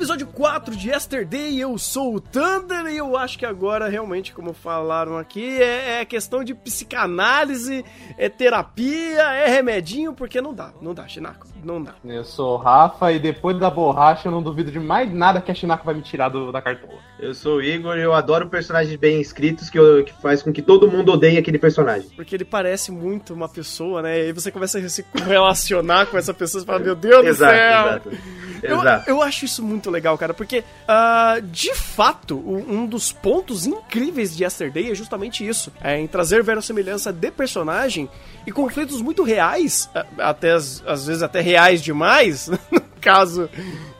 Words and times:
Episódio 0.00 0.28
4 0.28 0.74
de 0.74 0.88
Yesterday, 0.88 1.60
eu 1.60 1.76
sou 1.76 2.14
o 2.14 2.20
Thunder 2.22 2.86
e 2.86 2.96
eu 2.96 3.18
acho 3.18 3.38
que 3.38 3.44
agora, 3.44 3.86
realmente, 3.86 4.32
como 4.32 4.54
falaram 4.54 5.18
aqui, 5.18 5.60
é, 5.60 6.00
é 6.00 6.04
questão 6.06 6.42
de 6.42 6.54
psicanálise, 6.54 7.84
é 8.16 8.26
terapia, 8.30 9.20
é 9.20 9.46
remedinho, 9.46 10.14
porque 10.14 10.40
não 10.40 10.54
dá, 10.54 10.72
não 10.80 10.94
dá, 10.94 11.06
Shinako, 11.06 11.46
não 11.62 11.82
dá. 11.82 11.96
Eu 12.02 12.24
sou 12.24 12.54
o 12.54 12.56
Rafa 12.56 13.12
e 13.12 13.18
depois 13.18 13.58
da 13.58 13.68
borracha 13.68 14.28
eu 14.28 14.32
não 14.32 14.42
duvido 14.42 14.72
de 14.72 14.80
mais 14.80 15.12
nada 15.12 15.38
que 15.38 15.50
a 15.50 15.54
Shinako 15.54 15.84
vai 15.84 15.94
me 15.94 16.00
tirar 16.00 16.30
do, 16.30 16.50
da 16.50 16.62
cartola. 16.62 16.98
Eu 17.18 17.34
sou 17.34 17.56
o 17.56 17.62
Igor 17.62 17.98
e 17.98 18.00
eu 18.00 18.14
adoro 18.14 18.48
personagens 18.48 18.96
bem 18.96 19.20
escritos 19.20 19.68
que, 19.68 19.78
eu, 19.78 20.02
que 20.02 20.14
faz 20.14 20.42
com 20.42 20.50
que 20.50 20.62
todo 20.62 20.90
mundo 20.90 21.12
odeie 21.12 21.36
aquele 21.36 21.58
personagem. 21.58 22.08
Porque 22.16 22.34
ele 22.34 22.46
parece 22.46 22.90
muito 22.90 23.34
uma 23.34 23.50
pessoa, 23.50 24.00
né? 24.00 24.18
E 24.18 24.22
aí 24.22 24.32
você 24.32 24.50
começa 24.50 24.78
a 24.78 24.88
se 24.88 25.04
relacionar 25.26 26.06
com 26.06 26.16
essa 26.16 26.32
pessoa 26.32 26.62
e 26.62 26.66
fala, 26.66 26.78
meu 26.78 26.94
Deus 26.94 27.26
exato, 27.26 27.52
do 27.52 27.58
céu! 27.58 27.86
Exato, 27.86 28.10
exato. 28.62 29.10
eu 29.10 29.22
acho 29.22 29.44
isso 29.44 29.62
muito 29.62 29.90
legal, 29.90 30.16
cara, 30.16 30.34
porque, 30.34 30.58
uh, 30.60 31.40
de 31.42 31.74
fato, 31.74 32.38
um 32.38 32.86
dos 32.86 33.12
pontos 33.12 33.66
incríveis 33.66 34.36
de 34.36 34.44
Yesterday 34.44 34.90
é 34.90 34.94
justamente 34.94 35.46
isso. 35.46 35.72
É 35.82 35.98
em 35.98 36.06
trazer 36.06 36.42
verossimilhança 36.42 37.12
de 37.12 37.30
personagem 37.30 38.08
e 38.46 38.52
conflitos 38.52 39.00
muito 39.02 39.22
reais, 39.22 39.88
até 40.18 40.52
às 40.52 41.06
vezes 41.06 41.22
até 41.22 41.40
reais 41.40 41.82
demais, 41.82 42.48
no 42.70 42.80
caso 43.00 43.48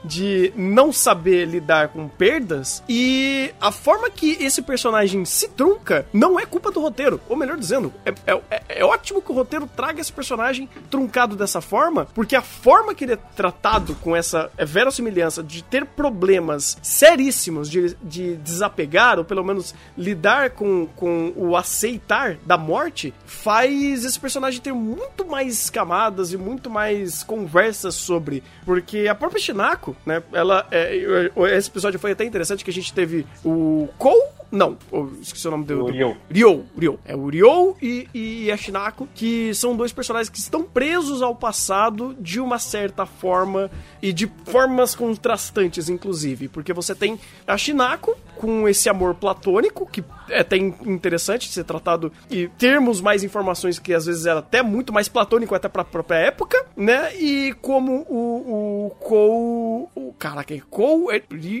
de 0.03 0.53
não 0.55 0.91
saber 0.91 1.45
lidar 1.45 1.89
com 1.89 2.07
perdas 2.07 2.83
e 2.87 3.53
a 3.59 3.71
forma 3.71 4.09
que 4.09 4.37
esse 4.39 4.61
personagem 4.61 5.25
se 5.25 5.47
trunca 5.49 6.05
não 6.13 6.39
é 6.39 6.45
culpa 6.45 6.71
do 6.71 6.81
roteiro, 6.81 7.19
ou 7.29 7.35
melhor 7.35 7.57
dizendo, 7.57 7.93
é, 8.05 8.13
é, 8.27 8.63
é, 8.69 8.85
ótimo 8.85 9.21
que 9.21 9.31
o 9.31 9.35
roteiro 9.35 9.69
traga 9.75 10.01
esse 10.01 10.11
personagem 10.11 10.69
truncado 10.89 11.35
dessa 11.35 11.61
forma, 11.61 12.07
porque 12.13 12.35
a 12.35 12.41
forma 12.41 12.93
que 12.93 13.05
ele 13.05 13.13
é 13.13 13.17
tratado 13.35 13.95
com 13.95 14.15
essa 14.15 14.51
verossimilhança 14.57 15.43
de 15.43 15.63
ter 15.63 15.85
problemas 15.85 16.77
seríssimos 16.81 17.69
de, 17.69 17.95
de 18.01 18.35
desapegar, 18.37 19.19
ou 19.19 19.25
pelo 19.25 19.43
menos 19.43 19.73
lidar 19.97 20.51
com, 20.51 20.87
com 20.95 21.33
o 21.35 21.55
aceitar 21.55 22.37
da 22.45 22.57
morte, 22.57 23.13
faz 23.25 24.03
esse 24.03 24.19
personagem 24.19 24.61
ter 24.61 24.73
muito 24.73 25.25
mais 25.25 25.69
camadas 25.69 26.33
e 26.33 26.37
muito 26.37 26.69
mais 26.69 27.23
conversas 27.23 27.95
sobre, 27.95 28.43
porque 28.65 29.07
a 29.07 29.15
própria 29.15 29.41
Shinako 29.41 29.90
né? 30.05 30.21
Ela, 30.31 30.67
é, 30.71 31.29
esse 31.55 31.69
episódio 31.69 31.99
foi 31.99 32.11
até 32.11 32.23
interessante 32.23 32.63
que 32.63 32.71
a 32.71 32.73
gente 32.73 32.93
teve 32.93 33.25
o 33.43 33.87
Cole 33.97 34.21
não, 34.51 34.77
esqueci 35.21 35.47
o 35.47 35.51
nome 35.51 35.63
do. 35.63 35.85
O 35.85 35.89
Ryo. 35.89 36.17
Ryo, 36.29 36.65
Ryo. 36.77 36.99
É 37.05 37.15
o 37.15 37.29
Ryo 37.29 37.77
e, 37.81 38.09
e 38.13 38.51
a 38.51 38.57
Shinako, 38.57 39.07
que 39.15 39.55
são 39.55 39.77
dois 39.77 39.93
personagens 39.93 40.29
que 40.29 40.37
estão 40.37 40.61
presos 40.61 41.21
ao 41.21 41.33
passado 41.33 42.13
de 42.19 42.41
uma 42.41 42.59
certa 42.59 43.05
forma 43.05 43.71
e 44.01 44.11
de 44.11 44.29
formas 44.45 44.93
contrastantes, 44.93 45.87
inclusive. 45.87 46.49
Porque 46.49 46.73
você 46.73 46.93
tem 46.93 47.17
a 47.47 47.57
Shinako 47.57 48.13
com 48.35 48.67
esse 48.67 48.89
amor 48.89 49.15
platônico, 49.15 49.85
que 49.85 50.03
é 50.31 50.39
até 50.39 50.57
interessante 50.57 51.47
de 51.47 51.53
ser 51.53 51.63
tratado 51.63 52.11
e 52.29 52.47
termos 52.47 53.01
mais 53.01 53.23
informações 53.23 53.79
que 53.79 53.93
às 53.93 54.05
vezes 54.05 54.25
era 54.25 54.39
até 54.39 54.61
muito 54.61 54.93
mais 54.93 55.07
platônico 55.07 55.53
até 55.53 55.67
pra 55.67 55.83
própria 55.83 56.17
época, 56.17 56.65
né? 56.75 57.15
E 57.15 57.53
como 57.61 58.05
o, 58.09 58.87
o 58.87 58.89
Kou. 58.99 59.91
O, 59.95 60.13
caraca. 60.17 60.53
É, 60.53 60.61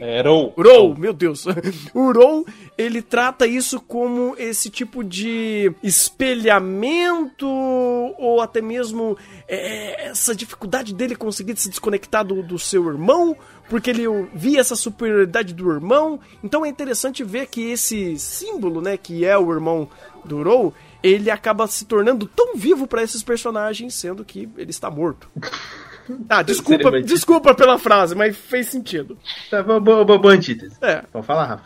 é 0.01 0.21
Rou. 0.21 0.53
Rou, 0.57 0.97
meu 0.97 1.13
Deus. 1.13 1.45
o 1.93 2.11
Rou 2.11 2.45
ele 2.77 3.01
trata 3.01 3.45
isso 3.45 3.79
como 3.79 4.35
esse 4.37 4.69
tipo 4.69 5.03
de 5.03 5.71
espelhamento 5.83 7.47
ou 7.47 8.41
até 8.41 8.61
mesmo 8.61 9.17
é, 9.47 10.07
essa 10.07 10.35
dificuldade 10.35 10.93
dele 10.93 11.15
conseguir 11.15 11.57
se 11.57 11.69
desconectar 11.69 12.25
do, 12.25 12.41
do 12.41 12.57
seu 12.57 12.87
irmão 12.87 13.35
porque 13.71 13.89
ele 13.89 14.03
via 14.33 14.59
essa 14.59 14.75
superioridade 14.75 15.53
do 15.53 15.71
irmão. 15.71 16.19
Então 16.43 16.65
é 16.65 16.67
interessante 16.67 17.23
ver 17.23 17.47
que 17.47 17.71
esse 17.71 18.19
símbolo, 18.19 18.81
né, 18.81 18.97
que 18.97 19.23
é 19.23 19.37
o 19.37 19.49
irmão 19.49 19.87
do 20.25 20.43
Rou, 20.43 20.73
ele 21.01 21.31
acaba 21.31 21.65
se 21.67 21.85
tornando 21.85 22.25
tão 22.25 22.53
vivo 22.57 22.85
para 22.85 23.01
esses 23.01 23.23
personagens, 23.23 23.93
sendo 23.93 24.25
que 24.25 24.49
ele 24.57 24.71
está 24.71 24.91
morto. 24.91 25.29
Ah, 26.27 26.41
desculpa, 26.43 27.01
desculpa 27.01 27.55
pela 27.55 27.79
frase, 27.79 28.13
mas 28.13 28.35
fez 28.35 28.67
sentido. 28.67 29.17
Tá, 29.49 29.63
boa, 29.63 29.79
boa, 29.79 30.03
boa 30.03 30.33
antítese. 30.33 30.75
É. 30.81 31.03
Pode 31.09 31.25
falar, 31.25 31.45
Rafa. 31.45 31.63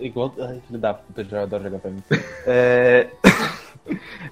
Igual. 0.00 0.34
Ai, 0.40 0.62
filho 0.66 0.78
da 0.78 0.94
puta, 0.94 1.26
eu 1.30 1.38
adoro 1.38 1.64
jogar 1.64 1.80
pra 1.80 1.90
mim. 1.90 2.02
É. 2.46 3.10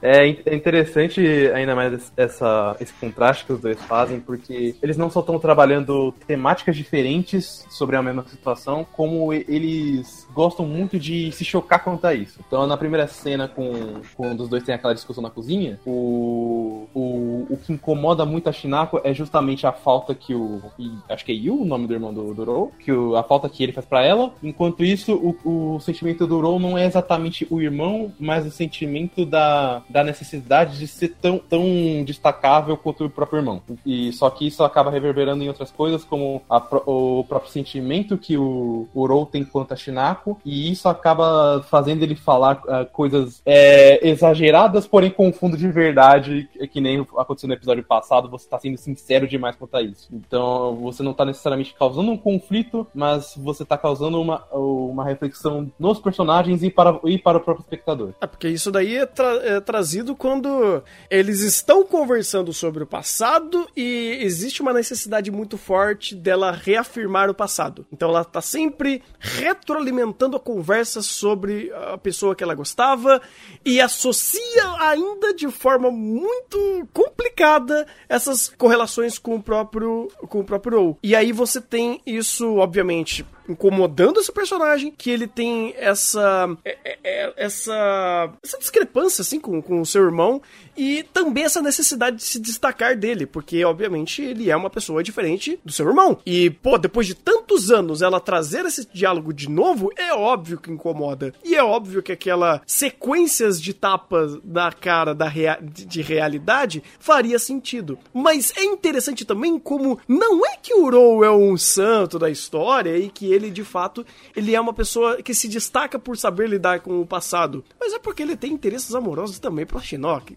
É 0.03 0.27
interessante 0.55 1.21
ainda 1.55 1.75
mais 1.75 2.13
essa, 2.17 2.77
esse 2.81 2.93
contraste 2.95 3.45
que 3.45 3.53
os 3.53 3.61
dois 3.61 3.81
fazem, 3.83 4.21
porque 4.21 4.75
eles 4.83 4.97
não 4.97 5.11
só 5.11 5.21
estão 5.21 5.39
trabalhando 5.39 6.13
temáticas 6.27 6.77
diferentes 6.77 7.65
sobre 7.71 7.97
a 7.97 8.03
mesma 8.03 8.25
situação, 8.25 8.87
como 8.93 9.33
eles 9.33 10.27
gostam 10.33 10.67
muito 10.67 10.99
de 10.99 11.31
se 11.33 11.45
chocar 11.45 11.83
quanto 11.83 12.07
a 12.07 12.15
isso. 12.15 12.41
Então, 12.47 12.67
na 12.67 12.77
primeira 12.77 13.07
cena, 13.07 13.49
com, 13.49 14.01
quando 14.15 14.41
os 14.41 14.49
dois 14.49 14.63
têm 14.63 14.75
aquela 14.75 14.95
discussão 14.95 15.23
na 15.23 15.31
cozinha, 15.31 15.79
o, 15.87 16.89
o, 16.95 17.47
o 17.51 17.57
que 17.57 17.73
incomoda 17.73 18.25
muito 18.25 18.49
a 18.49 18.53
Shinako 18.53 19.01
é 19.05 19.15
justamente 19.15 19.67
a 19.67 19.73
falta 19.73 20.15
que 20.15 20.35
o. 20.35 20.61
Acho 21.09 21.25
que 21.25 21.33
é 21.33 21.35
Yu 21.35 21.63
o 21.63 21.65
nome 21.65 21.87
do 21.87 21.95
irmão 21.95 22.13
do, 22.13 22.35
do 22.35 22.45
Rou, 22.45 22.73
que 22.79 22.93
o, 22.93 23.17
a 23.17 23.23
falta 23.23 23.49
que 23.49 23.63
ele 23.63 23.73
faz 23.73 23.87
para 23.87 24.05
ela. 24.05 24.33
Enquanto 24.43 24.85
isso, 24.85 25.15
o, 25.15 25.75
o 25.77 25.81
sentimento 25.81 26.27
do 26.27 26.41
Rou 26.41 26.59
não 26.59 26.77
é 26.77 26.87
exatamente 26.87 27.47
o 27.51 27.61
irmão, 27.61 28.13
mas 28.19 28.47
o 28.47 28.51
sentimento 28.51 29.25
da 29.25 29.44
da, 29.89 30.05
necessidade 30.05 30.79
de 30.79 30.87
ser 30.87 31.17
tão, 31.21 31.39
tão 31.39 31.63
destacável 32.05 32.77
quanto 32.77 33.05
o 33.05 33.11
próprio 33.11 33.39
irmão. 33.39 33.63
E 33.85 34.13
só 34.13 34.29
que 34.31 34.47
isso 34.47 34.63
acaba 34.63 34.91
reverberando 34.91 35.43
em 35.43 35.49
outras 35.49 35.71
coisas, 35.71 36.05
como 36.05 36.43
a, 36.49 36.59
o 36.87 37.25
próprio 37.25 37.51
sentimento 37.51 38.19
que 38.19 38.37
o, 38.37 38.89
o 38.95 39.07
Rou 39.07 39.27
tem 39.27 39.45
quanto 39.45 39.73
a 39.73 39.77
Shinako, 39.77 40.39
e 40.45 40.71
isso 40.71 40.89
acaba 40.89 41.65
fazendo 41.69 42.03
ele 42.03 42.15
falar 42.15 42.61
uh, 42.65 42.87
coisas 42.93 43.43
é, 43.45 44.07
exageradas, 44.09 44.87
porém 44.87 45.11
com 45.11 45.33
fundo 45.33 45.57
de 45.57 45.69
verdade, 45.69 46.49
que 46.73 46.81
nem 46.81 47.01
aconteceu 47.17 47.49
no 47.49 47.55
episódio 47.55 47.85
passado, 47.85 48.29
você 48.29 48.49
tá 48.49 48.59
sendo 48.59 48.77
sincero 48.77 49.27
demais 49.27 49.57
quanto 49.57 49.77
a 49.77 49.83
isso. 49.83 50.09
Então 50.13 50.77
você 50.77 51.03
não 51.03 51.13
tá 51.13 51.25
necessariamente 51.25 51.75
causando 51.75 52.11
um 52.11 52.17
conflito, 52.17 52.87
mas 52.95 53.35
você 53.37 53.65
tá 53.65 53.77
causando 53.77 54.21
uma, 54.21 54.45
uma 54.53 55.05
reflexão 55.05 55.71
nos 55.79 55.99
personagens 55.99 56.63
e 56.63 56.71
para, 56.71 56.99
e 57.05 57.19
para 57.19 57.39
o 57.39 57.41
próprio 57.41 57.65
espectador. 57.65 58.15
É, 58.21 58.27
porque 58.27 58.49
isso 58.49 58.71
daí 58.71 58.97
é, 58.97 59.07
tra 59.07 59.34
é 59.43 59.61
trazido 59.61 60.15
quando 60.15 60.83
eles 61.11 61.41
estão 61.41 61.85
conversando 61.85 62.53
sobre 62.53 62.83
o 62.83 62.87
passado 62.87 63.69
e 63.77 64.19
existe 64.21 64.63
uma 64.63 64.73
necessidade 64.73 65.31
muito 65.31 65.57
forte 65.57 66.15
dela 66.15 66.53
reafirmar 66.53 67.31
o 67.31 67.35
passado. 67.35 67.87
Então 67.93 68.09
ela 68.09 68.25
tá 68.25 68.41
sempre 68.41 69.03
retroalimentando 69.19 70.37
a 70.37 70.41
conversa 70.41 71.03
sobre 71.03 71.73
a 71.73 71.99
pessoa 71.99 72.35
que 72.35 72.43
ela 72.43 72.55
gostava 72.55 73.21
e 73.65 73.81
associa 73.81 74.75
ainda 74.79 75.35
de 75.35 75.49
forma 75.51 75.91
muito 75.91 76.89
complicada 76.93 77.87
essas 78.09 78.49
correlações 78.49 79.19
com 79.19 79.37
o 79.37 79.43
próprio 79.43 80.09
com 80.29 80.41
o 80.41 80.45
próprio 80.45 80.81
Ou. 80.81 80.99
E 81.03 81.15
aí 81.15 81.33
você 81.33 81.61
tem 81.61 82.01
isso, 82.07 82.57
obviamente, 82.57 83.25
incomodando 83.49 84.21
esse 84.21 84.33
personagem, 84.33 84.91
que 84.91 85.11
ele 85.11 85.27
tem 85.27 85.75
essa 85.77 86.57
é, 86.65 86.79
é, 86.85 86.99
é, 87.05 87.33
essa 87.37 88.31
essa 88.43 88.59
discrepância 88.59 89.23
assim 89.23 89.39
com, 89.39 89.61
com 89.61 89.81
o 89.81 89.87
seu 89.87 90.05
irmão 90.05 90.41
e 90.77 91.03
também 91.03 91.45
essa 91.45 91.63
necessidade 91.63 92.17
de 92.17 92.25
se 92.25 92.39
destacar 92.39 92.97
dele, 92.97 93.27
porque 93.27 93.65
obviamente 93.65 94.23
ele 94.23 94.51
é 94.51 94.57
uma 94.57 94.71
pessoa 94.71 95.03
diferente 95.03 95.59
do 95.65 95.73
seu 95.73 95.87
irmão. 95.87 96.19
E 96.25 96.51
pô, 96.51 96.79
depois 96.79 97.07
de 97.07 97.15
tantos 97.15 97.71
anos 97.71 98.03
ela 98.03 98.21
trazer 98.21 98.65
esse 98.65 98.87
diálogo 98.93 99.33
de 99.33 99.49
novo, 99.49 99.91
é 99.97 100.13
óbvio 100.13 100.59
que 100.59 100.71
incomoda. 100.71 101.33
E 101.45 101.55
é 101.55 101.63
óbvio 101.63 102.03
que 102.03 102.13
aquela 102.13 102.63
sequências 102.67 103.61
de 103.61 103.73
tapas 103.73 104.39
na 104.45 104.73
cara 104.73 105.15
da 105.15 105.29
rea 105.29 105.59
de 105.61 106.03
realidade 106.03 106.83
faria 106.99 107.39
sentido. 107.39 107.99
Mas 108.13 108.53
é 108.57 108.65
interessante 108.65 109.25
também 109.25 109.59
como 109.59 109.99
não 110.09 110.45
é 110.47 110.57
que 110.57 110.75
o 110.75 110.91
Rou 110.91 111.25
é 111.25 111.31
um 111.31 111.57
santo 111.57 112.19
da 112.19 112.31
história 112.31 112.97
e 112.97 113.09
que 113.09 113.33
ele, 113.33 113.51
de 113.51 113.65
fato, 113.65 114.05
ele 114.35 114.55
é 114.55 114.61
uma 114.61 114.73
pessoa 114.73 115.23
que 115.23 115.35
se 115.35 115.49
destaca 115.49 115.99
por 115.99 116.17
saber 116.17 116.49
lidar 116.49 116.81
com 116.81 117.01
o 117.01 117.07
passado. 117.07 117.65
Mas 117.79 117.93
é 117.93 117.99
porque 117.99 118.23
ele 118.23 118.37
tem 118.37 118.53
interesses 118.53 118.95
amorosos 118.95 119.39
também 119.39 119.67
pra 119.67 119.81
Shinnok, 119.81 120.37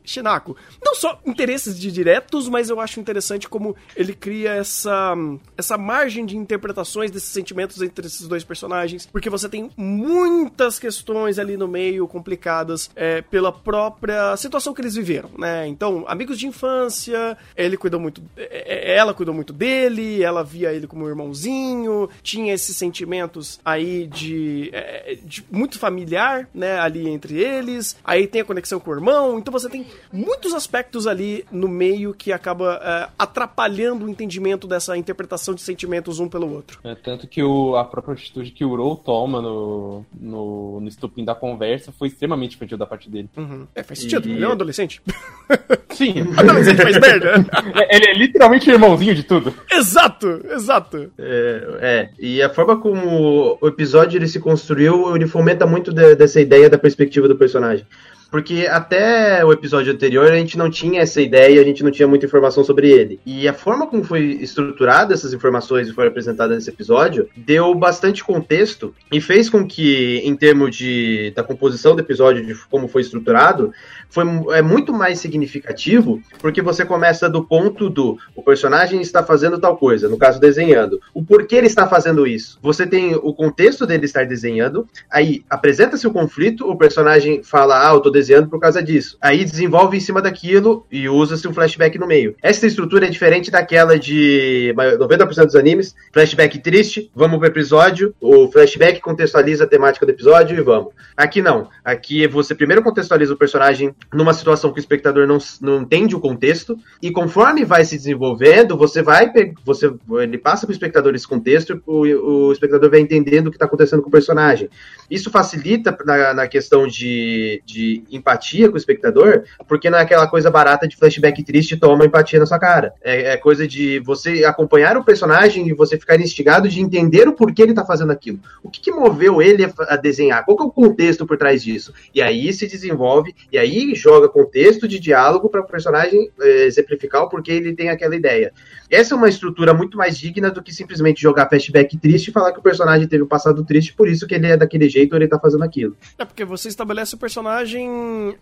Não 0.83 0.95
só 0.95 1.19
interesses 1.25 1.79
de 1.79 1.91
diretos, 1.91 2.47
mas 2.47 2.69
eu 2.69 2.79
acho 2.79 2.99
interessante 2.99 3.47
como 3.47 3.75
ele 3.95 4.13
cria 4.13 4.51
essa, 4.51 5.15
essa 5.57 5.77
margem 5.77 6.25
de 6.25 6.37
interpretações 6.37 7.11
desses 7.11 7.29
sentimentos 7.29 7.81
entre 7.81 8.07
esses 8.07 8.27
dois 8.27 8.43
personagens, 8.43 9.05
porque 9.05 9.29
você 9.29 9.47
tem 9.47 9.69
muitas 9.77 10.79
questões 10.79 11.39
ali 11.39 11.57
no 11.57 11.67
meio 11.67 12.07
complicadas 12.07 12.89
é, 12.95 13.21
pela 13.21 13.51
própria 13.51 14.35
situação 14.37 14.73
que 14.73 14.81
eles 14.81 14.95
viveram, 14.95 15.29
né? 15.37 15.67
Então, 15.67 16.05
amigos 16.07 16.37
de 16.37 16.47
infância, 16.47 17.37
ele 17.55 17.77
cuidou 17.77 17.99
muito, 17.99 18.21
é, 18.35 18.93
é, 18.93 18.97
ela 18.97 19.13
cuidou 19.13 19.33
muito 19.33 19.53
dele, 19.53 20.23
ela 20.23 20.43
via 20.43 20.73
ele 20.73 20.87
como 20.87 21.05
um 21.05 21.09
irmãozinho, 21.09 22.09
tinha 22.21 22.53
esses 22.53 22.75
sentimentos 22.75 23.59
aí 23.63 24.07
de, 24.07 24.69
é, 24.73 25.17
de 25.23 25.45
muito 25.51 25.79
familiar, 25.79 26.49
né, 26.53 26.79
ali 26.79 27.07
entre 27.09 27.39
eles. 27.41 27.97
Aí 28.03 28.27
tem 28.27 28.41
a 28.41 28.45
conexão 28.45 28.79
com 28.79 28.91
o 28.91 28.93
irmão, 28.93 29.37
então 29.37 29.51
você 29.51 29.69
tem 29.69 29.85
muitos 30.17 30.53
aspectos 30.53 31.05
ali 31.05 31.45
no 31.51 31.67
meio 31.67 32.13
que 32.13 32.31
acaba 32.31 32.81
é, 32.83 33.09
atrapalhando 33.19 34.05
o 34.05 34.09
entendimento 34.09 34.67
dessa 34.67 34.97
interpretação 34.97 35.53
de 35.53 35.61
sentimentos 35.61 36.19
um 36.19 36.27
pelo 36.27 36.51
outro. 36.51 36.79
É, 36.83 36.95
tanto 36.95 37.27
que 37.27 37.43
o, 37.43 37.75
a 37.75 37.85
própria 37.85 38.13
atitude 38.13 38.51
que 38.51 38.65
o 38.65 38.71
Uro 38.71 38.95
toma 38.95 39.41
no, 39.41 40.05
no, 40.19 40.79
no 40.79 40.87
estupim 40.87 41.23
da 41.23 41.35
conversa 41.35 41.91
foi 41.91 42.07
extremamente 42.07 42.55
infantil 42.55 42.77
da 42.77 42.85
parte 42.85 43.09
dele. 43.09 43.29
Uhum. 43.37 43.67
É, 43.75 43.83
faz 43.83 43.99
sentido, 43.99 44.27
e... 44.27 44.31
ele 44.31 44.43
é 44.43 44.47
um 44.47 44.53
adolescente. 44.53 45.01
Sim. 45.93 46.15
adolescente 46.35 46.81
faz 46.81 46.99
merda. 46.99 47.45
É, 47.75 47.95
ele 47.95 48.05
é 48.09 48.13
literalmente 48.13 48.69
irmãozinho 48.69 49.13
de 49.13 49.23
tudo. 49.23 49.53
Exato, 49.71 50.41
exato. 50.49 51.11
É, 51.17 51.77
é, 51.81 52.09
e 52.19 52.41
a 52.41 52.49
forma 52.49 52.79
como 52.79 53.57
o 53.61 53.67
episódio 53.67 54.17
ele 54.17 54.27
se 54.27 54.39
construiu, 54.39 55.15
ele 55.15 55.27
fomenta 55.27 55.65
muito 55.67 55.93
de, 55.93 56.15
dessa 56.15 56.41
ideia 56.41 56.69
da 56.69 56.77
perspectiva 56.77 57.27
do 57.27 57.35
personagem. 57.35 57.85
Porque 58.29 58.67
até 58.69 59.43
o 59.43 59.51
episódio 59.51 59.93
anterior 59.93 60.31
a 60.31 60.35
gente 60.35 60.57
não 60.57 60.69
tinha 60.69 61.01
essa 61.01 61.21
ideia, 61.21 61.61
a 61.61 61.63
gente 61.63 61.83
não 61.83 61.91
tinha 61.91 62.07
muita 62.07 62.25
informação 62.25 62.63
sobre 62.63 62.89
ele. 62.89 63.19
E 63.25 63.47
a 63.47 63.53
forma 63.53 63.87
como 63.87 64.03
foi 64.03 64.23
estruturada 64.41 65.13
essas 65.13 65.33
informações 65.33 65.87
e 65.87 65.93
foram 65.93 66.09
apresentadas 66.09 66.55
nesse 66.55 66.69
episódio 66.69 67.29
deu 67.35 67.73
bastante 67.73 68.23
contexto 68.23 68.93
e 69.11 69.21
fez 69.21 69.49
com 69.49 69.65
que, 69.65 70.21
em 70.23 70.35
termos 70.35 70.75
de, 70.75 71.31
da 71.35 71.43
composição 71.43 71.95
do 71.95 72.01
episódio, 72.01 72.45
de 72.45 72.55
como 72.69 72.87
foi 72.87 73.01
estruturado, 73.01 73.73
foi, 74.09 74.23
é 74.51 74.61
muito 74.61 74.93
mais 74.93 75.19
significativo, 75.19 76.21
porque 76.39 76.61
você 76.61 76.85
começa 76.85 77.29
do 77.29 77.43
ponto 77.43 77.89
do 77.89 78.17
o 78.35 78.41
personagem 78.41 79.01
está 79.01 79.23
fazendo 79.23 79.59
tal 79.59 79.77
coisa, 79.77 80.07
no 80.07 80.17
caso 80.17 80.39
desenhando. 80.39 80.99
O 81.13 81.23
porquê 81.23 81.55
ele 81.55 81.67
está 81.67 81.87
fazendo 81.87 82.25
isso? 82.25 82.57
Você 82.61 82.85
tem 82.85 83.15
o 83.15 83.33
contexto 83.33 83.85
dele 83.85 84.05
estar 84.05 84.25
desenhando, 84.25 84.87
aí 85.09 85.43
apresenta-se 85.49 86.07
o 86.07 86.11
conflito, 86.11 86.69
o 86.69 86.77
personagem 86.77 87.43
fala, 87.43 87.89
ah, 87.89 87.93
eu 87.93 87.99
tô 87.99 88.09
desenhando 88.17 88.49
por 88.49 88.59
causa 88.59 88.81
disso. 88.81 89.17
Aí 89.21 89.43
desenvolve 89.43 89.97
em 89.97 89.99
cima 89.99 90.21
daquilo 90.21 90.85
e 90.91 91.07
usa-se 91.07 91.47
um 91.47 91.53
flashback 91.53 91.97
no 91.97 92.07
meio. 92.07 92.35
Essa 92.41 92.67
estrutura 92.67 93.05
é 93.05 93.09
diferente 93.09 93.51
daquela 93.51 93.97
de 93.97 94.73
90% 94.75 95.45
dos 95.45 95.55
animes, 95.55 95.95
flashback 96.11 96.59
triste, 96.59 97.11
vamos 97.15 97.37
pro 97.39 97.47
episódio, 97.47 98.13
o 98.19 98.51
flashback 98.51 98.99
contextualiza 98.99 99.63
a 99.63 99.67
temática 99.67 100.05
do 100.05 100.11
episódio 100.11 100.57
e 100.57 100.61
vamos. 100.61 100.93
Aqui 101.15 101.41
não. 101.41 101.69
Aqui 101.83 102.27
você 102.27 102.55
primeiro 102.55 102.83
contextualiza 102.83 103.33
o 103.33 103.37
personagem 103.37 103.93
numa 104.13 104.33
situação 104.33 104.71
que 104.71 104.79
o 104.79 104.81
espectador 104.81 105.27
não, 105.27 105.37
não 105.61 105.81
entende 105.81 106.15
o 106.15 106.19
contexto, 106.19 106.77
e 107.01 107.11
conforme 107.11 107.63
vai 107.63 107.85
se 107.85 107.95
desenvolvendo, 107.95 108.77
você 108.77 109.01
vai, 109.01 109.31
você, 109.63 109.93
ele 110.21 110.37
passa 110.37 110.65
para 110.65 110.71
o 110.71 110.75
espectador 110.75 111.13
esse 111.15 111.27
contexto, 111.27 111.81
o, 111.85 112.01
o 112.01 112.51
espectador 112.51 112.89
vai 112.89 112.99
entendendo 112.99 113.47
o 113.47 113.49
que 113.51 113.57
está 113.57 113.65
acontecendo 113.65 114.01
com 114.01 114.09
o 114.09 114.11
personagem. 114.11 114.69
Isso 115.09 115.29
facilita 115.29 115.97
na, 116.05 116.33
na 116.33 116.47
questão 116.47 116.87
de, 116.87 117.61
de 117.65 118.03
empatia 118.11 118.67
com 118.69 118.75
o 118.75 118.77
espectador, 118.77 119.43
porque 119.67 119.89
não 119.89 119.97
é 119.97 120.01
aquela 120.01 120.27
coisa 120.27 120.49
barata 120.49 120.87
de 120.87 120.95
flashback 120.95 121.43
triste 121.43 121.77
toma 121.77 122.05
empatia 122.05 122.39
na 122.39 122.45
sua 122.45 122.59
cara. 122.59 122.93
É, 123.01 123.33
é 123.33 123.37
coisa 123.37 123.67
de 123.67 123.99
você 123.99 124.43
acompanhar 124.43 124.97
o 124.97 125.03
personagem 125.03 125.67
e 125.67 125.73
você 125.73 125.97
ficar 125.97 126.19
instigado 126.19 126.69
de 126.69 126.81
entender 126.81 127.27
o 127.27 127.33
porquê 127.33 127.63
ele 127.63 127.71
está 127.71 127.85
fazendo 127.85 128.11
aquilo. 128.11 128.39
O 128.63 128.69
que, 128.69 128.81
que 128.81 128.91
moveu 128.91 129.41
ele 129.41 129.69
a, 129.87 129.95
desenhar? 129.95 130.43
Qual 130.45 130.57
é 130.59 130.63
o 130.63 130.71
contexto 130.71 131.25
por 131.25 131.37
trás 131.37 131.63
disso? 131.63 131.93
E 132.13 132.21
aí 132.21 132.51
se 132.53 132.67
desenvolve, 132.67 133.35
e 133.51 133.57
aí 133.57 133.93
joga 133.95 134.29
contexto 134.29 134.87
de 134.87 134.99
diálogo 134.99 135.49
para 135.49 135.61
o 135.61 135.67
personagem 135.67 136.29
é, 136.39 136.65
exemplificar 136.65 137.23
o 137.23 137.29
porquê 137.29 137.51
ele 137.53 137.73
tem 137.73 137.89
aquela 137.89 138.15
ideia. 138.15 138.53
Essa 138.89 139.13
é 139.13 139.17
uma 139.17 139.27
estrutura 139.27 139.73
muito 139.73 139.97
mais 139.97 140.17
digna 140.17 140.49
do 140.49 140.63
que 140.63 140.73
simplesmente 140.73 141.21
jogar 141.21 141.49
flashback 141.49 141.97
triste 141.97 142.29
e 142.29 142.31
falar 142.31 142.53
que 142.53 142.59
o 142.59 142.63
personagem 142.63 143.07
teve 143.07 143.23
um 143.23 143.27
passado 143.27 143.63
triste, 143.65 143.93
por 143.93 144.07
isso 144.07 144.25
que 144.25 144.35
ele 144.35 144.47
é 144.47 144.57
daquele 144.57 144.87
jeito 144.87 145.13
ou 145.13 145.19
ele 145.19 145.27
tá 145.27 145.37
fazendo 145.39 145.63
aquilo. 145.63 145.95
É 146.17 146.23
porque 146.23 146.45
você 146.45 146.69
estabelece 146.69 147.15
o 147.15 147.17
personagem 147.17 147.87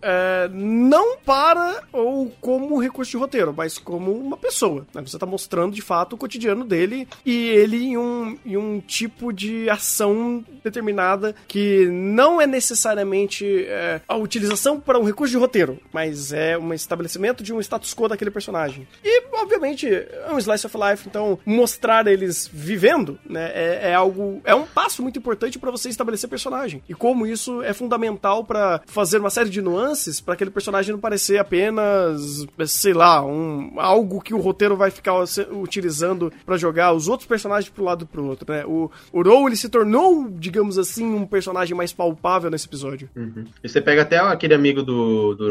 é, 0.02 0.50
não 0.52 1.18
para 1.18 1.84
ou 1.92 2.32
como 2.42 2.80
recurso 2.80 3.12
de 3.12 3.18
roteiro, 3.18 3.54
mas 3.56 3.78
como 3.78 4.12
uma 4.12 4.38
pessoa. 4.38 4.86
Né? 4.94 5.02
Você 5.02 5.18
tá 5.18 5.26
mostrando 5.26 5.74
de 5.74 5.82
fato 5.82 6.14
o 6.14 6.18
cotidiano 6.18 6.64
dele 6.64 7.08
e 7.26 7.48
ele 7.50 7.84
em 7.86 7.98
um, 7.98 8.38
em 8.46 8.58
um 8.58 8.80
tipo 8.80 9.32
de 9.32 9.70
ação 9.70 10.44
determinada 10.64 11.36
que 11.48 11.86
não 11.88 12.42
é 12.42 12.48
necessariamente 12.48 13.66
é, 13.68 14.02
a 14.08 14.16
utilização 14.16 14.80
para 14.80 15.00
um 15.00 15.04
recurso 15.04 15.32
de 15.32 15.38
roteiro, 15.38 15.80
mas 15.92 16.34
é 16.34 16.58
um 16.58 16.74
estabelecimento 16.74 17.44
de 17.44 17.54
um 17.54 17.60
status 17.60 17.94
quo 17.94 18.08
daquele 18.08 18.32
personagem. 18.32 18.88
E, 19.04 19.24
obviamente, 19.34 19.88
é 19.88 20.32
um 20.32 20.40
slice 20.40 20.66
of 20.66 20.78
life, 20.78 21.08
então 21.08 21.40
mostrar 21.46 22.08
eles 22.08 22.50
vivendo, 22.52 23.20
né, 23.26 23.52
é, 23.54 23.92
é 23.92 23.94
algo, 23.94 24.42
é 24.44 24.56
um 24.56 24.66
passo 24.66 25.02
muito 25.02 25.20
importante 25.20 25.60
para 25.60 25.72
você 25.72 25.90
estabelecer 25.90 26.30
personagem. 26.30 26.84
E 26.88 26.94
como 26.94 27.26
isso 27.26 27.62
é 27.62 27.74
fundamental 27.74 28.44
para 28.44 28.82
fazer 28.86 29.20
uma 29.20 29.30
série 29.30 29.45
de 29.50 29.62
nuances 29.62 30.20
para 30.20 30.34
aquele 30.34 30.50
personagem 30.50 30.92
não 30.92 31.00
parecer 31.00 31.38
apenas, 31.38 32.46
sei 32.68 32.94
lá, 32.94 33.26
um 33.26 33.80
algo 33.80 34.22
que 34.22 34.34
o 34.34 34.40
roteiro 34.40 34.76
vai 34.76 34.92
ficar 34.92 35.14
utilizando 35.52 36.32
para 36.46 36.58
jogar 36.58 36.94
os 36.94 37.08
outros 37.08 37.28
personagens 37.28 37.70
pro 37.70 37.84
lado 37.84 38.06
pro 38.06 38.26
outro, 38.26 38.52
né? 38.52 38.66
O, 38.66 38.90
o 39.12 39.48
ele 39.48 39.56
se 39.56 39.70
tornou, 39.70 40.30
digamos 40.30 40.78
assim, 40.78 41.06
um 41.06 41.26
personagem 41.26 41.76
mais 41.76 41.92
palpável 41.92 42.50
nesse 42.50 42.68
episódio. 42.68 43.10
Uhum. 43.16 43.46
E 43.64 43.70
você 43.70 43.82
pega 43.82 44.02
até 44.04 44.18
aquele 44.18 44.54
amigo 44.54 44.82
do, 44.82 45.36
do 45.36 45.48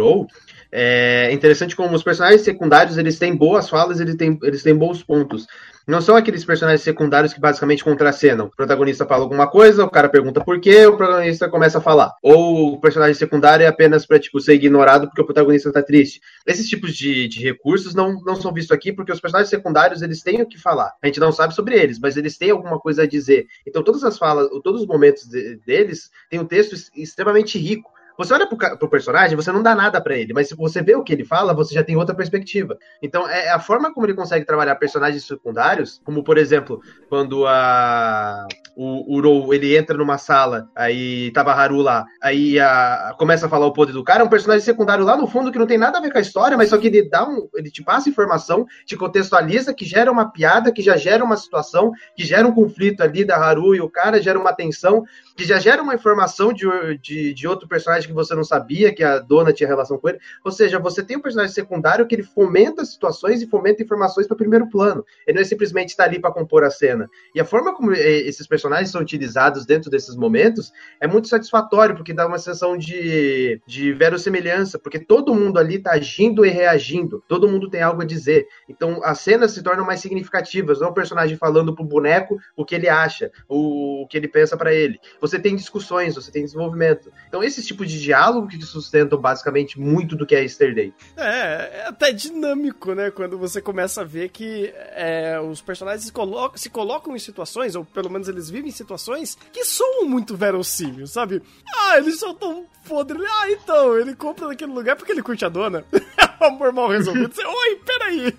é 0.76 1.32
interessante 1.32 1.76
como 1.76 1.94
os 1.94 2.02
personagens 2.02 2.42
secundários 2.42 2.98
eles 2.98 3.16
têm 3.16 3.36
boas 3.36 3.68
falas, 3.68 4.00
eles 4.00 4.16
têm, 4.16 4.36
eles 4.42 4.64
têm 4.64 4.74
bons 4.74 5.04
pontos. 5.04 5.46
Não 5.86 6.00
são 6.00 6.16
aqueles 6.16 6.44
personagens 6.44 6.80
secundários 6.80 7.32
que 7.32 7.40
basicamente 7.40 7.84
contracenam. 7.84 8.46
O 8.46 8.50
protagonista 8.50 9.06
fala 9.06 9.22
alguma 9.22 9.46
coisa, 9.46 9.84
o 9.84 9.90
cara 9.90 10.08
pergunta 10.08 10.42
por 10.42 10.58
quê, 10.58 10.86
o 10.86 10.96
protagonista 10.96 11.48
começa 11.48 11.78
a 11.78 11.80
falar. 11.80 12.12
Ou 12.22 12.72
o 12.72 12.80
personagem 12.80 13.14
secundário 13.14 13.62
é 13.62 13.66
apenas 13.68 14.04
para 14.04 14.18
tipo, 14.18 14.40
ser 14.40 14.54
ignorado 14.54 15.06
porque 15.06 15.20
o 15.20 15.26
protagonista 15.26 15.70
tá 15.70 15.82
triste. 15.82 16.20
Esses 16.46 16.66
tipos 16.68 16.96
de, 16.96 17.28
de 17.28 17.40
recursos 17.40 17.94
não, 17.94 18.20
não 18.22 18.34
são 18.34 18.52
vistos 18.52 18.74
aqui 18.74 18.92
porque 18.92 19.12
os 19.12 19.20
personagens 19.20 19.50
secundários 19.50 20.02
eles 20.02 20.22
têm 20.22 20.42
o 20.42 20.46
que 20.46 20.58
falar. 20.58 20.92
A 21.00 21.06
gente 21.06 21.20
não 21.20 21.30
sabe 21.30 21.54
sobre 21.54 21.78
eles, 21.78 22.00
mas 22.00 22.16
eles 22.16 22.36
têm 22.36 22.50
alguma 22.50 22.80
coisa 22.80 23.02
a 23.02 23.06
dizer. 23.06 23.46
Então 23.64 23.84
todas 23.84 24.02
as 24.02 24.18
falas, 24.18 24.48
todos 24.64 24.80
os 24.80 24.86
momentos 24.88 25.28
de, 25.28 25.56
deles 25.66 26.10
têm 26.30 26.40
um 26.40 26.46
texto 26.46 26.74
extremamente 26.96 27.58
rico. 27.58 27.93
Você 28.16 28.32
olha 28.32 28.46
pro, 28.46 28.56
pro 28.78 28.88
personagem, 28.88 29.36
você 29.36 29.50
não 29.50 29.62
dá 29.62 29.74
nada 29.74 30.00
para 30.00 30.16
ele, 30.16 30.32
mas 30.32 30.48
se 30.48 30.54
você 30.54 30.82
vê 30.82 30.94
o 30.94 31.02
que 31.02 31.12
ele 31.12 31.24
fala, 31.24 31.54
você 31.54 31.74
já 31.74 31.82
tem 31.82 31.96
outra 31.96 32.14
perspectiva. 32.14 32.78
Então, 33.02 33.28
é 33.28 33.50
a 33.50 33.58
forma 33.58 33.92
como 33.92 34.06
ele 34.06 34.14
consegue 34.14 34.44
trabalhar 34.44 34.76
personagens 34.76 35.24
secundários, 35.24 36.00
como 36.04 36.22
por 36.22 36.38
exemplo, 36.38 36.80
quando 37.08 37.46
a 37.46 38.46
o 38.76 39.14
Uro, 39.14 39.54
ele 39.54 39.76
entra 39.76 39.96
numa 39.96 40.18
sala, 40.18 40.68
aí 40.74 41.30
tava 41.30 41.52
Haru 41.52 41.80
lá, 41.80 42.04
aí 42.20 42.58
a, 42.58 43.14
começa 43.16 43.46
a 43.46 43.48
falar 43.48 43.66
o 43.66 43.72
poder 43.72 43.92
do 43.92 44.02
cara, 44.02 44.22
é 44.22 44.26
um 44.26 44.28
personagem 44.28 44.64
secundário 44.64 45.04
lá 45.04 45.16
no 45.16 45.26
fundo 45.26 45.52
que 45.52 45.58
não 45.58 45.66
tem 45.66 45.78
nada 45.78 45.98
a 45.98 46.00
ver 46.00 46.10
com 46.10 46.18
a 46.18 46.20
história, 46.20 46.56
mas 46.56 46.70
só 46.70 46.78
que 46.78 46.88
ele 46.88 47.08
dá 47.08 47.24
um, 47.24 47.48
ele 47.54 47.70
te 47.70 47.82
passa 47.82 48.08
informação, 48.08 48.66
te 48.84 48.96
contextualiza, 48.96 49.72
que 49.72 49.84
gera 49.84 50.10
uma 50.10 50.30
piada, 50.30 50.72
que 50.72 50.82
já 50.82 50.96
gera 50.96 51.24
uma 51.24 51.36
situação, 51.36 51.92
que 52.16 52.24
gera 52.24 52.46
um 52.46 52.52
conflito 52.52 53.02
ali 53.02 53.24
da 53.24 53.36
Haru 53.36 53.74
e 53.74 53.80
o 53.80 53.88
cara, 53.88 54.20
gera 54.20 54.38
uma 54.38 54.52
tensão, 54.52 55.04
que 55.36 55.44
já 55.44 55.58
gera 55.58 55.82
uma 55.82 55.94
informação 55.94 56.52
de, 56.52 56.66
de, 56.98 57.32
de, 57.32 57.46
outro 57.46 57.68
personagem 57.68 58.03
que 58.06 58.14
você 58.14 58.34
não 58.34 58.44
sabia, 58.44 58.94
que 58.94 59.02
a 59.02 59.18
dona 59.18 59.52
tinha 59.52 59.68
relação 59.68 59.98
com 59.98 60.08
ele. 60.08 60.18
Ou 60.44 60.52
seja, 60.52 60.78
você 60.78 61.02
tem 61.02 61.16
um 61.16 61.20
personagem 61.20 61.54
secundário 61.54 62.06
que 62.06 62.14
ele 62.14 62.22
fomenta 62.22 62.84
situações 62.84 63.42
e 63.42 63.46
fomenta 63.46 63.82
informações 63.82 64.26
para 64.26 64.34
o 64.34 64.38
primeiro 64.38 64.68
plano. 64.68 65.04
Ele 65.26 65.36
não 65.36 65.42
é 65.42 65.44
simplesmente 65.44 65.90
estar 65.90 66.04
ali 66.04 66.18
para 66.18 66.32
compor 66.32 66.64
a 66.64 66.70
cena. 66.70 67.08
E 67.34 67.40
a 67.40 67.44
forma 67.44 67.74
como 67.74 67.92
eh, 67.92 68.20
esses 68.20 68.46
personagens 68.46 68.90
são 68.90 69.00
utilizados 69.00 69.66
dentro 69.66 69.90
desses 69.90 70.16
momentos 70.16 70.72
é 71.00 71.06
muito 71.06 71.28
satisfatório, 71.28 71.94
porque 71.94 72.12
dá 72.12 72.26
uma 72.26 72.38
sensação 72.38 72.76
de, 72.76 73.60
de 73.66 73.92
verossemelhança, 73.92 74.78
porque 74.78 74.98
todo 74.98 75.34
mundo 75.34 75.58
ali 75.58 75.76
está 75.76 75.92
agindo 75.92 76.44
e 76.44 76.50
reagindo, 76.50 77.22
todo 77.28 77.48
mundo 77.48 77.70
tem 77.70 77.82
algo 77.82 78.02
a 78.02 78.06
dizer. 78.06 78.46
Então 78.68 79.00
as 79.02 79.20
cenas 79.20 79.52
se 79.52 79.62
tornam 79.62 79.84
mais 79.84 80.00
significativas, 80.00 80.80
não 80.80 80.88
o 80.88 80.94
personagem 80.94 81.36
falando 81.36 81.74
pro 81.74 81.84
boneco 81.84 82.36
o 82.56 82.64
que 82.64 82.74
ele 82.74 82.88
acha, 82.88 83.30
o 83.48 84.04
o 84.04 84.06
que 84.06 84.16
ele 84.16 84.28
pensa 84.28 84.56
para 84.56 84.72
ele. 84.72 84.98
Você 85.20 85.38
tem 85.38 85.56
discussões, 85.56 86.14
você 86.14 86.30
tem 86.30 86.44
desenvolvimento. 86.44 87.10
Então, 87.28 87.42
esse 87.42 87.64
tipo 87.64 87.84
de 87.84 87.93
diálogo 88.00 88.48
que 88.48 88.60
sustentam 88.62 89.18
basicamente 89.18 89.78
muito 89.78 90.16
do 90.16 90.26
que 90.26 90.34
é 90.34 90.42
Yesterday. 90.42 90.92
É, 91.16 91.80
é 91.80 91.86
até 91.88 92.12
dinâmico, 92.12 92.94
né? 92.94 93.10
Quando 93.10 93.38
você 93.38 93.60
começa 93.60 94.02
a 94.02 94.04
ver 94.04 94.28
que 94.30 94.72
é, 94.74 95.38
os 95.40 95.60
personagens 95.60 96.04
se 96.04 96.12
colocam, 96.12 96.56
se 96.56 96.70
colocam 96.70 97.14
em 97.14 97.18
situações, 97.18 97.74
ou 97.74 97.84
pelo 97.84 98.10
menos 98.10 98.28
eles 98.28 98.50
vivem 98.50 98.68
em 98.68 98.72
situações, 98.72 99.36
que 99.52 99.64
são 99.64 100.04
muito 100.04 100.36
verossímeis, 100.36 101.10
sabe? 101.10 101.42
Ah, 101.76 101.98
eles 101.98 102.18
são 102.18 102.34
tão 102.34 102.66
podres. 102.86 103.22
Ah, 103.26 103.50
então, 103.50 103.98
ele 103.98 104.14
compra 104.14 104.48
naquele 104.48 104.72
lugar 104.72 104.96
porque 104.96 105.12
ele 105.12 105.22
curte 105.22 105.44
a 105.44 105.48
dona. 105.48 105.84
É 106.40 106.46
um 106.46 106.56
amor 106.56 106.72
mal 106.72 106.88
resolvido. 106.88 107.32
Você, 107.32 107.46
Oi, 107.46 107.80
peraí. 107.86 108.36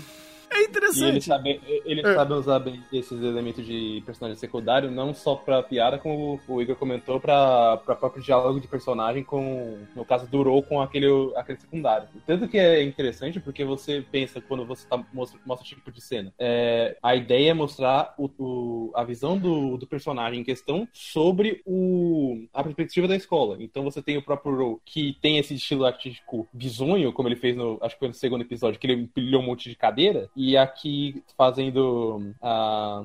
É 0.60 0.64
interessante. 0.64 1.04
E 1.04 1.08
ele 1.08 1.20
sabe, 1.20 1.60
ele 1.84 2.00
é. 2.00 2.14
sabe 2.14 2.32
usar 2.34 2.58
bem 2.58 2.82
esses 2.92 3.22
elementos 3.22 3.64
de 3.64 4.02
personagem 4.04 4.38
secundário, 4.38 4.90
não 4.90 5.14
só 5.14 5.34
pra 5.34 5.62
piada, 5.62 5.98
como 5.98 6.40
o 6.46 6.62
Igor 6.62 6.76
comentou, 6.76 7.20
pra, 7.20 7.78
pra 7.78 7.94
próprio 7.94 8.22
diálogo 8.22 8.60
de 8.60 8.68
personagem 8.68 9.24
com, 9.24 9.78
no 9.94 10.04
caso, 10.04 10.26
durou 10.26 10.62
com 10.62 10.80
aquele, 10.80 11.06
aquele 11.36 11.58
secundário. 11.58 12.08
Tanto 12.26 12.48
que 12.48 12.58
é 12.58 12.82
interessante 12.82 13.40
porque 13.40 13.64
você 13.64 14.04
pensa, 14.10 14.40
quando 14.40 14.64
você 14.64 14.86
tá, 14.86 15.02
mostra, 15.12 15.38
mostra 15.44 15.66
tipo 15.66 15.90
de 15.90 16.00
cena, 16.00 16.32
é, 16.38 16.96
a 17.02 17.14
ideia 17.16 17.50
é 17.50 17.54
mostrar 17.54 18.14
o, 18.18 18.30
o, 18.38 18.92
a 18.94 19.04
visão 19.04 19.38
do, 19.38 19.76
do 19.76 19.86
personagem 19.86 20.40
em 20.40 20.44
questão 20.44 20.86
sobre 20.92 21.62
o, 21.64 22.44
a 22.52 22.62
perspectiva 22.62 23.08
da 23.08 23.16
escola. 23.16 23.56
Então 23.60 23.84
você 23.84 24.02
tem 24.02 24.16
o 24.16 24.22
próprio 24.22 24.54
Ro, 24.54 24.80
que 24.84 25.16
tem 25.20 25.38
esse 25.38 25.54
estilo 25.54 25.84
artístico 25.84 26.48
bizonho, 26.52 27.12
como 27.12 27.28
ele 27.28 27.36
fez 27.36 27.56
no, 27.56 27.78
acho 27.80 27.94
que 27.94 28.00
foi 28.00 28.08
no 28.08 28.14
segundo 28.14 28.42
episódio, 28.42 28.78
que 28.78 28.86
ele 28.86 29.02
empilhou 29.02 29.42
um 29.42 29.46
monte 29.46 29.68
de 29.68 29.76
cadeira, 29.76 30.28
e 30.36 30.49
aqui 30.56 31.22
fazendo 31.36 32.34
a, 32.40 33.04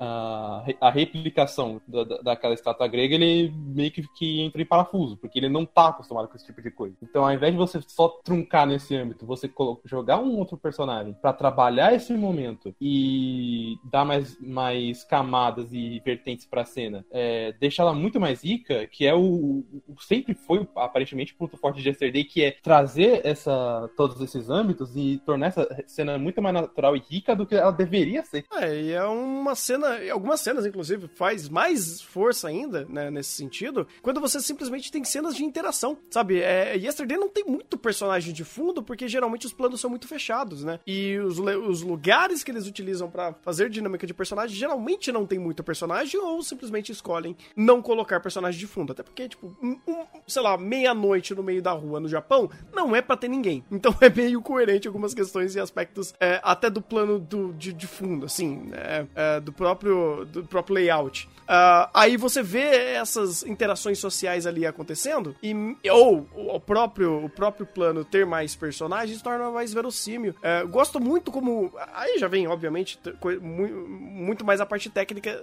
a, 0.00 0.64
a 0.80 0.90
replicação 0.90 1.80
da, 1.86 2.04
daquela 2.22 2.54
estátua 2.54 2.88
grega, 2.88 3.14
ele 3.14 3.52
meio 3.54 3.90
que, 3.90 4.02
que 4.16 4.40
entra 4.40 4.60
em 4.60 4.66
parafuso, 4.66 5.16
porque 5.16 5.38
ele 5.38 5.48
não 5.48 5.64
tá 5.64 5.88
acostumado 5.88 6.28
com 6.28 6.36
esse 6.36 6.46
tipo 6.46 6.62
de 6.62 6.70
coisa. 6.70 6.96
Então, 7.02 7.24
ao 7.24 7.32
invés 7.32 7.52
de 7.52 7.58
você 7.58 7.80
só 7.86 8.08
truncar 8.08 8.66
nesse 8.66 8.94
âmbito, 8.94 9.26
você 9.26 9.50
jogar 9.84 10.18
um 10.18 10.38
outro 10.38 10.56
personagem 10.56 11.14
para 11.14 11.32
trabalhar 11.32 11.94
esse 11.94 12.12
momento 12.14 12.74
e 12.80 13.76
dar 13.90 14.04
mais, 14.04 14.38
mais 14.40 15.04
camadas 15.04 15.72
e 15.72 16.00
vertentes 16.04 16.46
pra 16.46 16.64
cena, 16.64 17.04
é, 17.10 17.52
deixa 17.60 17.82
ela 17.82 17.94
muito 17.94 18.20
mais 18.20 18.44
rica, 18.44 18.86
que 18.86 19.06
é 19.06 19.14
o, 19.14 19.64
o 19.88 20.00
sempre 20.00 20.34
foi 20.34 20.66
aparentemente 20.76 21.32
o 21.32 21.36
ponto 21.36 21.56
forte 21.56 21.80
de 21.80 21.88
Yesterday, 21.88 22.24
que 22.24 22.42
é 22.42 22.50
trazer 22.50 23.20
essa, 23.24 23.88
todos 23.96 24.20
esses 24.20 24.50
âmbitos 24.50 24.96
e 24.96 25.20
tornar 25.24 25.48
essa 25.48 25.84
cena 25.86 26.18
muito 26.18 26.40
mais 26.42 26.54
natural 26.54 26.83
e 26.96 27.02
rica 27.08 27.34
do 27.34 27.46
que 27.46 27.54
ela 27.54 27.70
deveria 27.70 28.24
ser. 28.24 28.44
É, 28.52 28.80
e 28.80 28.92
é 28.92 29.04
uma 29.04 29.54
cena, 29.54 29.98
algumas 30.12 30.40
cenas, 30.40 30.66
inclusive, 30.66 31.08
faz 31.08 31.48
mais 31.48 32.00
força 32.00 32.48
ainda, 32.48 32.84
né, 32.88 33.10
nesse 33.10 33.30
sentido, 33.30 33.86
quando 34.02 34.20
você 34.20 34.40
simplesmente 34.40 34.90
tem 34.90 35.04
cenas 35.04 35.36
de 35.36 35.44
interação, 35.44 35.96
sabe? 36.10 36.40
É, 36.40 36.76
Yesterday 36.76 37.16
não 37.16 37.28
tem 37.28 37.44
muito 37.44 37.78
personagem 37.78 38.32
de 38.32 38.44
fundo, 38.44 38.82
porque 38.82 39.08
geralmente 39.08 39.46
os 39.46 39.52
planos 39.52 39.80
são 39.80 39.90
muito 39.90 40.08
fechados, 40.08 40.64
né? 40.64 40.80
E 40.86 41.18
os, 41.18 41.38
os 41.38 41.82
lugares 41.82 42.42
que 42.42 42.50
eles 42.50 42.66
utilizam 42.66 43.10
para 43.10 43.34
fazer 43.42 43.70
dinâmica 43.70 44.06
de 44.06 44.14
personagem 44.14 44.56
geralmente 44.56 45.12
não 45.12 45.26
tem 45.26 45.38
muito 45.38 45.62
personagem 45.62 46.20
ou 46.20 46.42
simplesmente 46.42 46.92
escolhem 46.92 47.36
não 47.56 47.80
colocar 47.82 48.20
personagem 48.20 48.58
de 48.58 48.66
fundo. 48.66 48.92
Até 48.92 49.02
porque, 49.02 49.28
tipo, 49.28 49.56
um, 49.62 49.78
um, 49.86 50.04
sei 50.26 50.42
lá, 50.42 50.56
meia-noite 50.56 51.34
no 51.34 51.42
meio 51.42 51.62
da 51.62 51.72
rua 51.72 52.00
no 52.00 52.08
Japão 52.08 52.50
não 52.72 52.94
é 52.94 53.02
para 53.02 53.16
ter 53.16 53.28
ninguém. 53.28 53.64
Então 53.70 53.94
é 54.00 54.08
meio 54.08 54.40
coerente 54.42 54.86
algumas 54.86 55.14
questões 55.14 55.54
e 55.54 55.60
aspectos 55.60 56.14
é, 56.18 56.40
até 56.42 56.63
até 56.64 56.70
do 56.70 56.80
plano 56.80 57.18
do, 57.18 57.52
de, 57.52 57.72
de 57.72 57.86
fundo, 57.86 58.26
assim, 58.26 58.68
né? 58.68 59.06
é, 59.14 59.40
do, 59.40 59.52
próprio, 59.52 60.24
do 60.24 60.44
próprio 60.44 60.74
layout. 60.74 61.28
Uh, 61.44 61.88
aí 61.92 62.16
você 62.16 62.42
vê 62.42 62.94
essas 62.94 63.42
interações 63.42 63.98
sociais 63.98 64.46
ali 64.46 64.66
acontecendo, 64.66 65.36
e, 65.42 65.54
ou 65.90 66.26
o 66.34 66.58
próprio, 66.58 67.24
o 67.24 67.28
próprio 67.28 67.66
plano 67.66 68.02
ter 68.02 68.24
mais 68.24 68.54
personagens 68.56 69.20
torna 69.20 69.50
mais 69.50 69.72
verossímil. 69.74 70.34
Uh, 70.38 70.66
gosto 70.68 70.98
muito 70.98 71.30
como. 71.30 71.70
Aí 71.92 72.18
já 72.18 72.28
vem, 72.28 72.46
obviamente, 72.46 72.98
muito 73.42 74.44
mais 74.44 74.60
a 74.60 74.66
parte 74.66 74.88
técnica, 74.88 75.42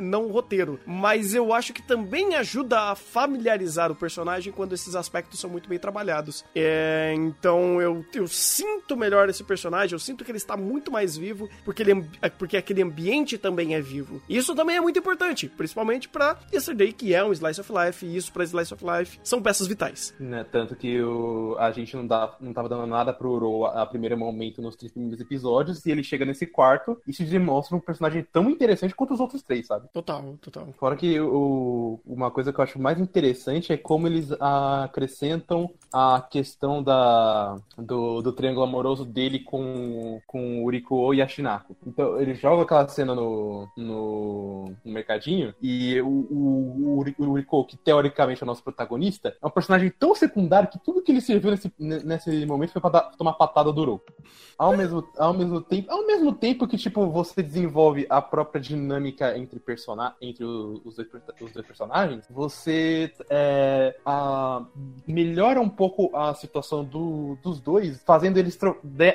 não 0.00 0.24
o 0.24 0.32
roteiro. 0.32 0.80
Mas 0.84 1.34
eu 1.34 1.52
acho 1.52 1.72
que 1.72 1.82
também 1.82 2.34
ajuda 2.34 2.90
a 2.90 2.94
familiarizar 2.96 3.92
o 3.92 3.94
personagem 3.94 4.52
quando 4.52 4.72
esses 4.72 4.96
aspectos 4.96 5.38
são 5.38 5.48
muito 5.48 5.68
bem 5.68 5.78
trabalhados. 5.78 6.44
É, 6.54 7.14
então 7.16 7.80
eu, 7.80 8.04
eu 8.12 8.26
sinto 8.26 8.96
melhor 8.96 9.28
esse 9.28 9.44
personagem, 9.44 9.94
eu 9.94 10.00
sinto 10.00 10.24
que 10.24 10.32
ele 10.32 10.38
está 10.48 10.56
muito 10.56 10.90
mais 10.90 11.16
vivo, 11.16 11.48
porque, 11.64 11.82
ele, 11.82 12.06
é, 12.22 12.30
porque 12.30 12.56
aquele 12.56 12.82
ambiente 12.82 13.36
também 13.36 13.74
é 13.74 13.80
vivo. 13.80 14.22
Isso 14.28 14.54
também 14.54 14.76
é 14.76 14.80
muito 14.80 14.98
importante, 14.98 15.48
principalmente 15.48 16.08
para 16.08 16.38
Yesterday, 16.52 16.92
que 16.92 17.14
é 17.14 17.22
um 17.22 17.32
Slice 17.32 17.60
of 17.60 17.70
Life, 17.70 18.06
e 18.06 18.16
isso 18.16 18.32
para 18.32 18.44
Slice 18.44 18.72
of 18.72 18.84
Life 18.84 19.20
são 19.22 19.42
peças 19.42 19.66
vitais. 19.66 20.14
Né, 20.18 20.44
tanto 20.50 20.74
que 20.74 21.00
o, 21.02 21.54
a 21.58 21.70
gente 21.70 21.94
não, 21.94 22.06
dá, 22.06 22.34
não 22.40 22.54
tava 22.54 22.68
dando 22.68 22.86
nada 22.86 23.12
pro 23.12 23.30
Uro 23.30 23.66
a, 23.66 23.82
a 23.82 23.86
primeiro 23.86 24.16
momento 24.16 24.62
nos 24.62 24.74
três 24.74 24.90
primeiros 24.90 25.20
episódios, 25.20 25.84
e 25.84 25.90
ele 25.90 26.02
chega 26.02 26.24
nesse 26.24 26.46
quarto 26.46 26.98
e 27.06 27.12
se 27.12 27.24
demonstra 27.24 27.76
um 27.76 27.80
personagem 27.80 28.26
tão 28.32 28.48
interessante 28.48 28.94
quanto 28.94 29.12
os 29.12 29.20
outros 29.20 29.42
três, 29.42 29.66
sabe? 29.66 29.88
Total, 29.92 30.38
total. 30.40 30.68
Fora 30.78 30.96
que 30.96 31.20
o, 31.20 32.00
uma 32.06 32.30
coisa 32.30 32.52
que 32.52 32.58
eu 32.58 32.64
acho 32.64 32.80
mais 32.80 32.98
interessante 32.98 33.72
é 33.72 33.76
como 33.76 34.06
eles 34.06 34.32
acrescentam 34.40 35.70
a 35.92 36.26
questão 36.30 36.82
da, 36.82 37.56
do, 37.76 38.22
do 38.22 38.32
triângulo 38.32 38.64
amoroso 38.64 39.04
dele 39.04 39.40
com, 39.40 40.20
com 40.26 40.37
com 40.38 40.62
o 40.62 40.64
Uriko 40.64 41.12
e 41.12 41.20
a 41.20 41.26
Shinako. 41.26 41.76
Então, 41.84 42.20
ele 42.20 42.34
joga 42.34 42.62
aquela 42.62 42.86
cena 42.86 43.14
no, 43.14 43.68
no, 43.76 44.72
no 44.84 44.92
mercadinho 44.92 45.52
e 45.60 46.00
o, 46.00 46.06
o, 46.06 47.04
o, 47.18 47.30
Uriko, 47.30 47.64
que 47.64 47.76
teoricamente 47.76 48.42
é 48.42 48.44
o 48.44 48.46
nosso 48.46 48.62
protagonista, 48.62 49.36
é 49.42 49.46
um 49.46 49.50
personagem 49.50 49.90
tão 49.90 50.14
secundário 50.14 50.68
que 50.68 50.78
tudo 50.78 51.02
que 51.02 51.10
ele 51.10 51.20
serviu 51.20 51.50
nesse, 51.50 51.72
nesse 51.78 52.46
momento 52.46 52.72
foi 52.72 52.80
pra 52.80 52.90
dar, 52.90 53.00
tomar 53.16 53.32
patada 53.32 53.72
do 53.72 53.80
Uroko. 53.80 54.12
Ao 54.56 54.76
mesmo, 54.76 55.06
ao 55.18 55.34
mesmo 55.34 55.60
tempo, 55.60 55.90
ao 55.90 56.06
mesmo 56.06 56.32
tempo 56.32 56.66
que, 56.66 56.76
tipo, 56.76 57.06
você 57.08 57.42
desenvolve 57.42 58.06
a 58.08 58.22
própria 58.22 58.60
dinâmica 58.60 59.36
entre, 59.36 59.58
persona, 59.58 60.14
entre 60.20 60.44
os, 60.44 60.80
os, 60.84 60.96
dois, 60.96 61.08
os 61.40 61.52
dois 61.52 61.66
personagens, 61.66 62.24
você 62.30 63.12
é, 63.28 63.96
a, 64.04 64.64
melhora 65.06 65.60
um 65.60 65.68
pouco 65.68 66.14
a 66.16 66.34
situação 66.34 66.84
do, 66.84 67.36
dos 67.42 67.60
dois, 67.60 68.02
fazendo 68.04 68.36
eles 68.38 68.58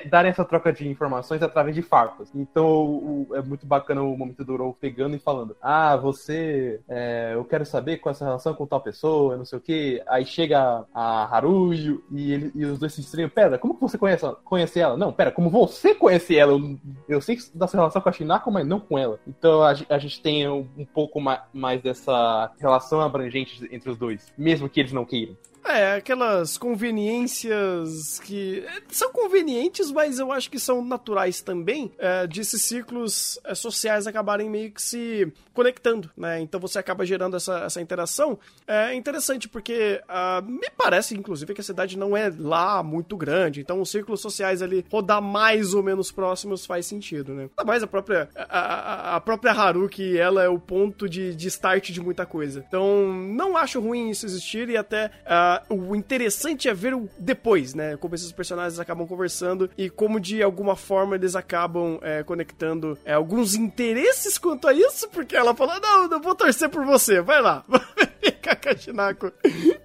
darem 0.06 0.32
essa 0.32 0.46
troca 0.46 0.72
de 0.72 0.88
informações 0.88 1.13
informações 1.14 1.42
através 1.42 1.76
de 1.76 1.82
farpas. 1.82 2.30
Então 2.34 2.66
o, 2.66 3.28
é 3.34 3.42
muito 3.42 3.66
bacana 3.66 4.02
o 4.02 4.18
momento 4.18 4.44
do 4.44 4.56
Rou 4.56 4.74
pegando 4.80 5.16
e 5.16 5.20
falando: 5.20 5.56
Ah, 5.62 5.96
você. 5.96 6.80
É, 6.88 7.32
eu 7.34 7.46
quero 7.46 7.66
saber 7.66 7.98
qual 7.98 8.12
é 8.12 8.14
a 8.14 8.16
sua 8.16 8.28
relação 8.28 8.54
com 8.54 8.66
tal 8.66 8.82
pessoa, 8.82 9.38
não 9.38 9.46
sei 9.46 9.58
o 9.58 9.62
que. 9.62 10.02
Aí 10.08 10.26
chega 10.26 10.86
a 10.94 11.36
Haruyu 11.36 12.04
e, 12.12 12.32
ele, 12.32 12.52
e 12.56 12.66
os 12.66 12.80
dois 12.80 12.94
se 12.94 13.02
estranham. 13.02 13.30
Pera, 13.30 13.58
como 13.58 13.76
que 13.76 13.82
você 13.82 13.98
conhece, 13.98 14.26
conhece 14.44 14.80
ela? 14.80 14.98
Não, 14.98 15.14
pera, 15.14 15.32
como 15.32 15.50
você 15.50 15.94
conhece 15.94 16.38
ela? 16.38 16.54
Eu, 16.54 16.80
eu 17.08 17.22
sei 17.22 17.38
da 17.54 17.68
sua 17.68 17.80
relação 17.80 18.02
com 18.02 18.10
a 18.10 18.12
Shinako, 18.12 18.52
mas 18.52 18.66
não 18.66 18.80
com 18.80 18.98
ela. 18.98 19.20
Então 19.28 19.62
a, 19.62 19.74
a 19.90 19.98
gente 19.98 20.22
tem 20.22 20.48
um, 20.48 20.68
um 20.78 20.86
pouco 20.86 21.22
mais, 21.22 21.42
mais 21.54 21.82
dessa 21.82 22.52
relação 22.60 23.02
abrangente 23.02 23.68
entre 23.72 23.90
os 23.90 23.98
dois, 23.98 24.34
mesmo 24.38 24.70
que 24.70 24.80
eles 24.80 24.92
não 24.92 25.06
queiram. 25.06 25.36
É, 25.66 25.96
aquelas 25.96 26.58
conveniências 26.58 28.20
que 28.20 28.66
são 28.90 29.12
convenientes, 29.12 29.92
mas 29.92 30.20
eu 30.20 30.32
acho 30.32 30.50
que 30.50 30.60
são 30.60 30.84
naturais 30.84 31.42
também, 31.42 31.92
é, 31.98 32.28
de 32.28 32.42
esses 32.42 32.62
ciclos 32.64 33.40
é, 33.44 33.56
sociais 33.56 34.06
acabarem 34.06 34.50
meio 34.50 34.72
que 34.72 34.82
se 34.82 35.32
conectando, 35.54 36.10
né? 36.18 36.40
Então 36.42 36.60
você 36.60 36.80
acaba 36.80 37.06
gerando 37.06 37.38
essa, 37.38 37.60
essa 37.60 37.80
interação. 37.80 38.38
É 38.68 38.94
interessante 38.94 39.48
porque 39.48 40.02
uh, 40.10 40.44
me 40.44 40.70
parece, 40.76 41.16
inclusive, 41.16 41.54
que 41.54 41.62
a 41.62 41.64
cidade 41.64 41.98
não 41.98 42.18
é 42.18 42.32
lá 42.38 42.82
muito 42.82 43.16
grande, 43.16 43.62
então 43.62 43.80
os 43.80 43.90
círculos 43.90 44.20
sociais 44.20 44.62
ali 44.62 44.84
rodar 44.92 45.22
mais 45.22 45.74
ou 45.74 45.84
menos 45.84 46.12
próximos 46.12 46.66
faz 46.66 46.86
sentido, 46.86 47.34
né? 47.34 47.44
Ainda 47.44 47.64
mais 47.64 47.84
a 47.84 47.88
própria, 47.88 48.30
a, 48.36 48.60
a, 48.60 49.16
a 49.16 49.22
própria 49.22 49.52
Haruki, 49.52 50.18
ela 50.18 50.44
é 50.44 50.50
o 50.50 50.60
ponto 50.60 51.08
de, 51.08 51.36
de 51.36 51.48
start 51.48 51.92
de 51.92 52.02
muita 52.02 52.26
coisa. 52.26 52.64
Então 52.68 53.14
não 53.14 53.56
acho 53.56 53.80
ruim 53.80 54.10
isso 54.10 54.26
existir 54.26 54.70
e 54.70 54.76
até. 54.76 55.12
Uh, 55.24 55.53
o 55.70 55.96
interessante 55.96 56.68
é 56.68 56.74
ver 56.74 56.94
o 56.94 57.10
depois, 57.18 57.74
né? 57.74 57.98
Como 57.98 58.16
esses 58.16 58.32
personagens 58.32 58.80
acabam 58.80 59.08
conversando 59.08 59.70
e 59.78 59.90
como 59.90 60.20
de 60.20 60.42
alguma 60.42 60.76
forma 60.76 61.16
eles 61.16 61.36
acabam 61.36 62.00
é, 62.02 62.24
conectando 62.24 62.98
é, 63.06 63.14
alguns 63.14 63.56
interesses 63.56 64.38
quanto 64.38 64.68
a 64.68 64.74
isso, 64.74 65.10
porque 65.10 65.36
ela 65.36 65.56
fala: 65.56 65.80
Não, 65.80 66.12
eu 66.12 66.22
vou 66.22 66.36
torcer 66.36 66.70
por 66.70 66.86
você, 66.86 67.22
vai 67.22 67.42
lá, 67.42 67.64
vai 67.68 67.82
ficar 68.22 68.56
Kashinako, 68.56 69.32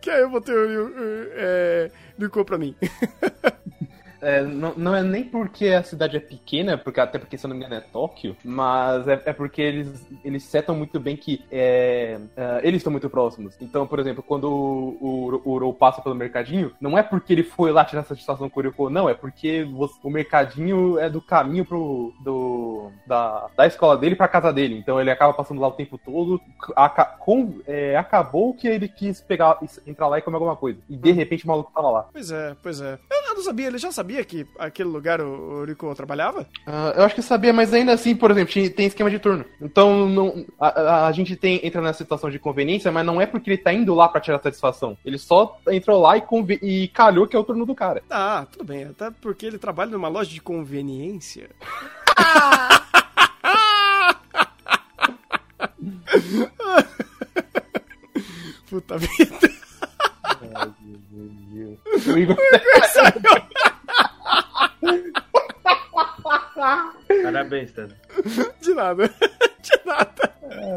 que 0.00 0.10
aí 0.10 0.22
eu 0.22 0.30
vou 0.30 0.40
ter 0.40 0.52
o 0.52 0.92
é, 1.34 1.90
Ryuko 2.18 2.44
pra 2.44 2.58
mim. 2.58 2.74
É, 4.20 4.42
não, 4.42 4.74
não 4.76 4.94
é 4.94 5.02
nem 5.02 5.24
porque 5.24 5.68
a 5.68 5.82
cidade 5.82 6.16
é 6.16 6.20
pequena, 6.20 6.76
porque 6.76 7.00
até 7.00 7.18
porque, 7.18 7.38
se 7.38 7.46
eu 7.46 7.48
não 7.48 7.56
me 7.56 7.64
engano, 7.64 7.80
é 7.80 7.84
Tóquio, 7.92 8.36
mas 8.44 9.06
é, 9.06 9.22
é 9.26 9.32
porque 9.32 9.62
eles, 9.62 10.06
eles 10.24 10.42
setam 10.42 10.74
muito 10.74 10.98
bem 10.98 11.16
que 11.16 11.44
é, 11.50 12.18
é, 12.36 12.60
eles 12.62 12.78
estão 12.78 12.90
muito 12.90 13.08
próximos. 13.08 13.56
Então, 13.60 13.86
por 13.86 13.98
exemplo, 13.98 14.22
quando 14.22 14.50
o, 14.50 15.40
o, 15.44 15.68
o 15.68 15.72
passa 15.72 16.02
pelo 16.02 16.14
mercadinho, 16.14 16.72
não 16.80 16.96
é 16.98 17.02
porque 17.02 17.32
ele 17.32 17.42
foi 17.42 17.70
lá 17.70 17.84
tirar 17.84 18.04
satisfação 18.04 18.48
com 18.48 18.60
o 18.60 18.62
Ryuko, 18.62 18.90
não, 18.90 19.08
é 19.08 19.14
porque 19.14 19.64
você, 19.64 19.94
o 20.02 20.10
mercadinho 20.10 20.98
é 20.98 21.08
do 21.08 21.20
caminho 21.20 21.64
pro, 21.64 22.12
do, 22.20 22.90
da, 23.06 23.48
da 23.56 23.66
escola 23.66 23.96
dele 23.96 24.16
pra 24.16 24.28
casa 24.28 24.52
dele. 24.52 24.76
Então 24.78 25.00
ele 25.00 25.10
acaba 25.10 25.32
passando 25.32 25.60
lá 25.60 25.68
o 25.68 25.72
tempo 25.72 25.98
todo. 25.98 26.40
Aca, 26.74 27.04
com, 27.04 27.60
é, 27.66 27.96
acabou 27.96 28.54
que 28.54 28.66
ele 28.66 28.88
quis 28.88 29.20
pegar, 29.20 29.58
entrar 29.86 30.08
lá 30.08 30.18
e 30.18 30.22
comer 30.22 30.36
alguma 30.36 30.56
coisa. 30.56 30.80
E 30.88 30.96
de 30.96 31.12
repente 31.12 31.44
o 31.44 31.48
maluco 31.48 31.72
tava 31.74 31.90
lá. 31.90 32.08
Pois 32.12 32.30
é, 32.30 32.56
pois 32.62 32.80
é. 32.80 32.98
Eu, 33.10 33.28
eu 33.28 33.34
não 33.34 33.42
sabia, 33.42 33.66
ele 33.66 33.78
já 33.78 33.92
sabia 33.92 34.07
que 34.24 34.46
aquele 34.58 34.88
lugar 34.88 35.20
o, 35.20 35.60
o 35.60 35.64
Rico 35.64 35.94
trabalhava? 35.94 36.42
Uh, 36.66 36.96
eu 36.96 37.04
acho 37.04 37.14
que 37.14 37.22
sabia, 37.22 37.52
mas 37.52 37.72
ainda 37.72 37.92
assim, 37.92 38.14
por 38.14 38.30
exemplo, 38.30 38.52
tem 38.70 38.86
esquema 38.86 39.10
de 39.10 39.18
turno. 39.18 39.44
Então 39.60 40.08
não, 40.08 40.44
a, 40.58 40.68
a, 40.68 41.06
a 41.06 41.12
gente 41.12 41.36
tem, 41.36 41.60
entra 41.62 41.80
nessa 41.80 41.98
situação 41.98 42.30
de 42.30 42.38
conveniência, 42.38 42.92
mas 42.92 43.04
não 43.04 43.20
é 43.20 43.26
porque 43.26 43.50
ele 43.50 43.58
tá 43.58 43.72
indo 43.72 43.94
lá 43.94 44.08
pra 44.08 44.20
tirar 44.20 44.40
satisfação. 44.40 44.96
Ele 45.04 45.18
só 45.18 45.58
entrou 45.68 46.00
lá 46.00 46.16
e, 46.16 46.22
e 46.62 46.88
calhou 46.88 47.26
que 47.26 47.36
é 47.36 47.38
o 47.38 47.44
turno 47.44 47.66
do 47.66 47.74
cara. 47.74 48.02
Ah, 48.10 48.46
tudo 48.50 48.64
bem. 48.64 48.84
Até 48.84 49.10
porque 49.10 49.46
ele 49.46 49.58
trabalha 49.58 49.90
numa 49.90 50.08
loja 50.08 50.30
de 50.30 50.40
conveniência. 50.40 51.50
Ah! 52.16 52.84
Puta 58.68 58.98
vida. 58.98 59.38
Ai, 60.54 60.74
meu 60.80 61.28
Deus. 61.50 62.06
O 62.06 62.18
Igor 62.18 62.36
Parabéns, 67.48 67.72
Tano. 67.72 67.94
De 68.60 68.74
nada. 68.74 69.08
De 69.08 69.80
nada. 69.86 70.34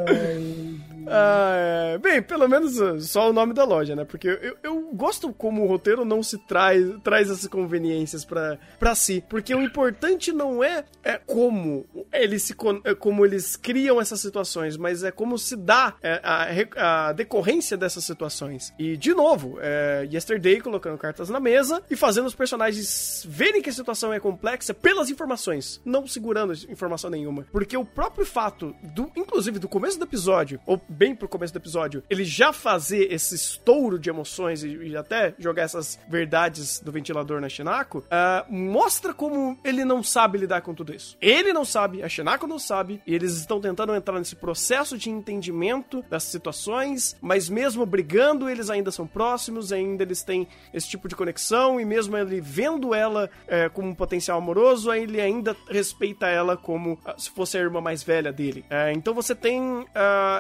Ai, 0.08 0.80
ah, 1.08 1.54
é. 1.56 1.91
Bem, 2.12 2.22
pelo 2.22 2.46
menos 2.46 2.78
uh, 2.78 3.00
só 3.00 3.30
o 3.30 3.34
nome 3.34 3.54
da 3.54 3.64
loja, 3.64 3.96
né? 3.96 4.04
Porque 4.04 4.28
eu, 4.28 4.58
eu 4.62 4.82
gosto 4.94 5.32
como 5.32 5.64
o 5.64 5.68
roteiro 5.68 6.04
não 6.04 6.22
se 6.22 6.38
traz, 6.38 6.86
traz 7.02 7.30
essas 7.30 7.48
conveniências 7.48 8.26
pra 8.26 8.96
si. 8.96 9.24
Porque 9.30 9.56
o 9.56 9.62
importante 9.62 10.34
não 10.34 10.62
é, 10.62 10.84
é 11.06 11.18
como 11.18 11.86
eles 12.12 12.44
se 12.44 12.54
é 12.84 12.94
como 12.94 13.26
eles 13.26 13.56
criam 13.56 14.02
essas 14.02 14.20
situações, 14.20 14.76
mas 14.76 15.06
é 15.06 15.12
como 15.12 15.38
se 15.40 15.56
dá 15.56 15.96
é, 16.04 16.20
a, 16.22 17.08
a, 17.08 17.14
decorrência 17.14 17.78
dessas 17.78 18.04
situações. 18.04 18.74
E, 18.78 18.98
de 18.98 19.14
novo, 19.14 19.58
é, 19.62 20.06
Yesterday 20.12 20.60
colocando 20.60 20.98
cartas 20.98 21.30
na 21.30 21.40
mesa 21.40 21.82
e 21.90 21.96
fazendo 21.96 22.26
os 22.26 22.36
personagens 22.36 23.26
verem 23.26 23.62
que 23.62 23.70
a 23.70 23.74
situação 23.74 24.12
é 24.12 24.20
complexa 24.20 24.74
pelas 24.74 25.10
informações, 25.10 25.80
não 25.86 26.06
segurando 26.06 26.52
informação 26.70 27.10
nenhuma. 27.10 27.48
Porque 27.54 27.78
o 27.78 27.86
próprio 27.86 28.26
fato, 28.26 28.76
do, 28.84 29.10
inclusive 29.16 29.60
do 29.60 29.70
começo 29.70 29.98
do 29.98 30.04
episódio, 30.04 30.60
ou 30.66 30.82
bem 30.90 31.16
pro 31.16 31.30
começo 31.30 31.54
do 31.54 31.58
episódio, 31.58 32.01
ele 32.10 32.24
já 32.24 32.54
fazer 32.54 33.12
esse 33.12 33.36
estouro 33.36 33.98
de 33.98 34.10
emoções 34.10 34.64
e, 34.64 34.70
e 34.70 34.98
até 34.98 35.34
jogar 35.38 35.64
essas 35.64 36.00
verdades 36.08 36.80
do 36.80 36.92
ventilador 36.92 37.40
na 37.42 37.50
Shinako, 37.50 38.00
uh, 38.00 38.54
mostra 38.54 39.14
como 39.14 39.58
ele 39.64 39.84
não 39.86 40.04
sabe 40.04 40.38
lidar 40.38 40.62
com 40.62 40.74
tudo 40.74 40.94
isso. 40.94 41.18
Ele 41.22 41.54
não 41.54 41.66
sabe, 41.66 42.04
a 42.04 42.10
Shinako 42.10 42.48
não 42.48 42.60
sabe, 42.60 43.02
e 43.06 43.14
eles 43.14 43.38
estão 43.38 43.60
tentando 43.60 43.96
entrar 43.96 44.18
nesse 44.18 44.36
processo 44.36 44.98
de 44.98 45.10
entendimento 45.10 46.04
das 46.10 46.24
situações, 46.24 47.16
mas 47.22 47.50
mesmo 47.50 47.86
brigando, 47.86 48.50
eles 48.50 48.70
ainda 48.70 48.92
são 48.92 49.08
próximos, 49.08 49.72
ainda 49.72 50.04
eles 50.04 50.24
têm 50.24 50.48
esse 50.74 50.88
tipo 50.88 51.08
de 51.08 51.16
conexão, 51.16 51.80
e 51.80 51.86
mesmo 51.86 52.18
ele 52.18 52.42
vendo 52.42 52.94
ela 52.94 53.30
é, 53.48 53.70
como 53.70 53.90
um 53.90 53.96
potencial 53.96 54.38
amoroso, 54.38 54.92
ele 54.94 55.20
ainda 55.20 55.56
respeita 55.70 56.28
ela 56.28 56.56
como 56.58 56.94
uh, 56.94 57.20
se 57.20 57.30
fosse 57.30 57.58
a 57.58 57.62
irmã 57.62 57.82
mais 57.82 58.04
velha 58.04 58.32
dele. 58.32 58.66
Uh, 58.70 58.92
então 58.96 59.14
você 59.14 59.36
tem 59.36 59.62
uh, 59.62 59.88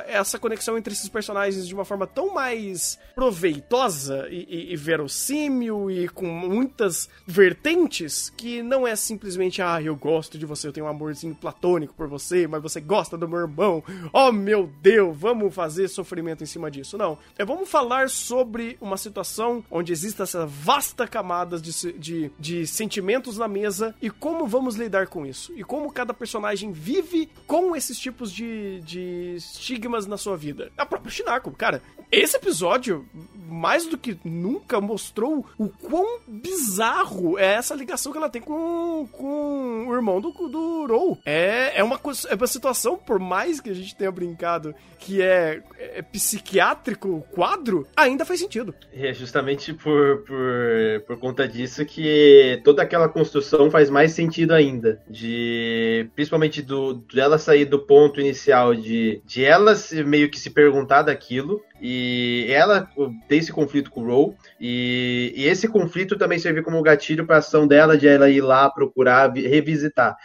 essa 0.07 0.39
conexão 0.39 0.77
entre 0.77 0.93
esses 0.93 1.09
personagens 1.09 1.50
de 1.55 1.73
uma 1.73 1.85
forma 1.85 2.07
tão 2.07 2.33
mais 2.33 2.99
proveitosa 3.15 4.27
e, 4.29 4.47
e, 4.49 4.73
e 4.73 4.75
verossímil 4.75 5.91
e 5.91 6.07
com 6.07 6.25
muitas 6.25 7.09
vertentes 7.25 8.29
que 8.29 8.61
não 8.61 8.87
é 8.87 8.95
simplesmente, 8.95 9.61
ah, 9.61 9.81
eu 9.81 9.95
gosto 9.95 10.37
de 10.37 10.45
você, 10.45 10.67
eu 10.67 10.73
tenho 10.73 10.85
um 10.85 10.89
amorzinho 10.89 11.35
platônico 11.35 11.93
por 11.93 12.07
você, 12.07 12.47
mas 12.47 12.61
você 12.61 12.79
gosta 12.79 13.17
do 13.17 13.27
meu 13.27 13.39
irmão. 13.39 13.83
Oh 14.13 14.31
meu 14.31 14.71
Deus, 14.81 15.17
vamos 15.17 15.53
fazer 15.53 15.87
sofrimento 15.87 16.43
em 16.43 16.47
cima 16.47 16.69
disso. 16.69 16.97
Não. 16.97 17.17
É 17.37 17.45
vamos 17.45 17.69
falar 17.69 18.09
sobre 18.09 18.77
uma 18.79 18.97
situação 18.97 19.63
onde 19.69 19.91
existe 19.91 20.21
essa 20.21 20.45
vasta 20.45 21.07
camada 21.07 21.59
de, 21.59 21.93
de, 21.93 22.31
de 22.39 22.67
sentimentos 22.67 23.37
na 23.37 23.47
mesa 23.47 23.95
e 24.01 24.09
como 24.09 24.47
vamos 24.47 24.75
lidar 24.75 25.07
com 25.07 25.25
isso. 25.25 25.53
E 25.55 25.63
como 25.63 25.91
cada 25.91 26.13
personagem 26.13 26.71
vive 26.71 27.29
com 27.47 27.75
esses 27.75 27.97
tipos 27.97 28.31
de, 28.31 28.81
de 28.81 29.35
estigmas 29.35 30.05
na 30.05 30.17
sua 30.17 30.37
vida. 30.37 30.71
A 30.77 30.85
própria 30.85 31.11
Shinako, 31.11 31.40
cara, 31.49 31.81
esse 32.11 32.35
episódio, 32.35 33.05
mais 33.51 33.85
do 33.85 33.97
que 33.97 34.17
nunca, 34.23 34.79
mostrou 34.79 35.45
o 35.57 35.67
quão 35.67 36.19
bizarro 36.27 37.37
é 37.37 37.53
essa 37.53 37.75
ligação 37.75 38.11
que 38.11 38.17
ela 38.17 38.29
tem 38.29 38.41
com, 38.41 39.07
com 39.11 39.87
o 39.87 39.93
irmão 39.93 40.21
do, 40.21 40.31
do 40.31 40.87
Rou. 40.87 41.19
É, 41.25 41.79
é, 41.79 41.83
uma, 41.83 41.99
é 42.29 42.35
uma 42.35 42.47
situação, 42.47 42.97
por 42.97 43.19
mais 43.19 43.59
que 43.59 43.69
a 43.69 43.75
gente 43.75 43.95
tenha 43.95 44.11
brincado 44.11 44.73
que 45.01 45.21
é, 45.21 45.61
é 45.77 46.01
psiquiátrico 46.01 47.09
o 47.09 47.21
quadro, 47.21 47.87
ainda 47.95 48.23
faz 48.23 48.39
sentido. 48.39 48.73
É 48.93 49.11
justamente 49.13 49.73
por, 49.73 50.19
por, 50.19 51.03
por 51.07 51.17
conta 51.17 51.47
disso 51.47 51.83
que 51.85 52.61
toda 52.63 52.83
aquela 52.83 53.09
construção 53.09 53.71
faz 53.71 53.89
mais 53.89 54.11
sentido 54.11 54.53
ainda. 54.53 55.01
De 55.09 56.07
principalmente 56.15 56.61
do, 56.61 56.93
de 56.93 57.19
ela 57.19 57.39
sair 57.39 57.65
do 57.65 57.79
ponto 57.79 58.21
inicial 58.21 58.75
de, 58.75 59.21
de 59.25 59.43
ela 59.43 59.73
meio 60.05 60.29
que 60.29 60.39
se 60.39 60.51
perguntar 60.51 61.01
daquilo. 61.01 61.61
E 61.81 62.45
ela 62.49 62.87
tem 63.27 63.39
esse 63.39 63.51
conflito 63.51 63.89
com 63.89 64.01
o 64.01 64.05
Roll, 64.05 64.37
e, 64.59 65.33
e 65.35 65.47
esse 65.47 65.67
conflito 65.67 66.15
também 66.15 66.37
serviu 66.37 66.63
como 66.63 66.81
gatilho 66.83 67.25
para 67.25 67.37
a 67.37 67.39
ação 67.39 67.67
dela 67.67 67.97
de 67.97 68.07
ela 68.07 68.29
ir 68.29 68.41
lá 68.41 68.69
procurar 68.69 69.33
revisitar. 69.33 70.15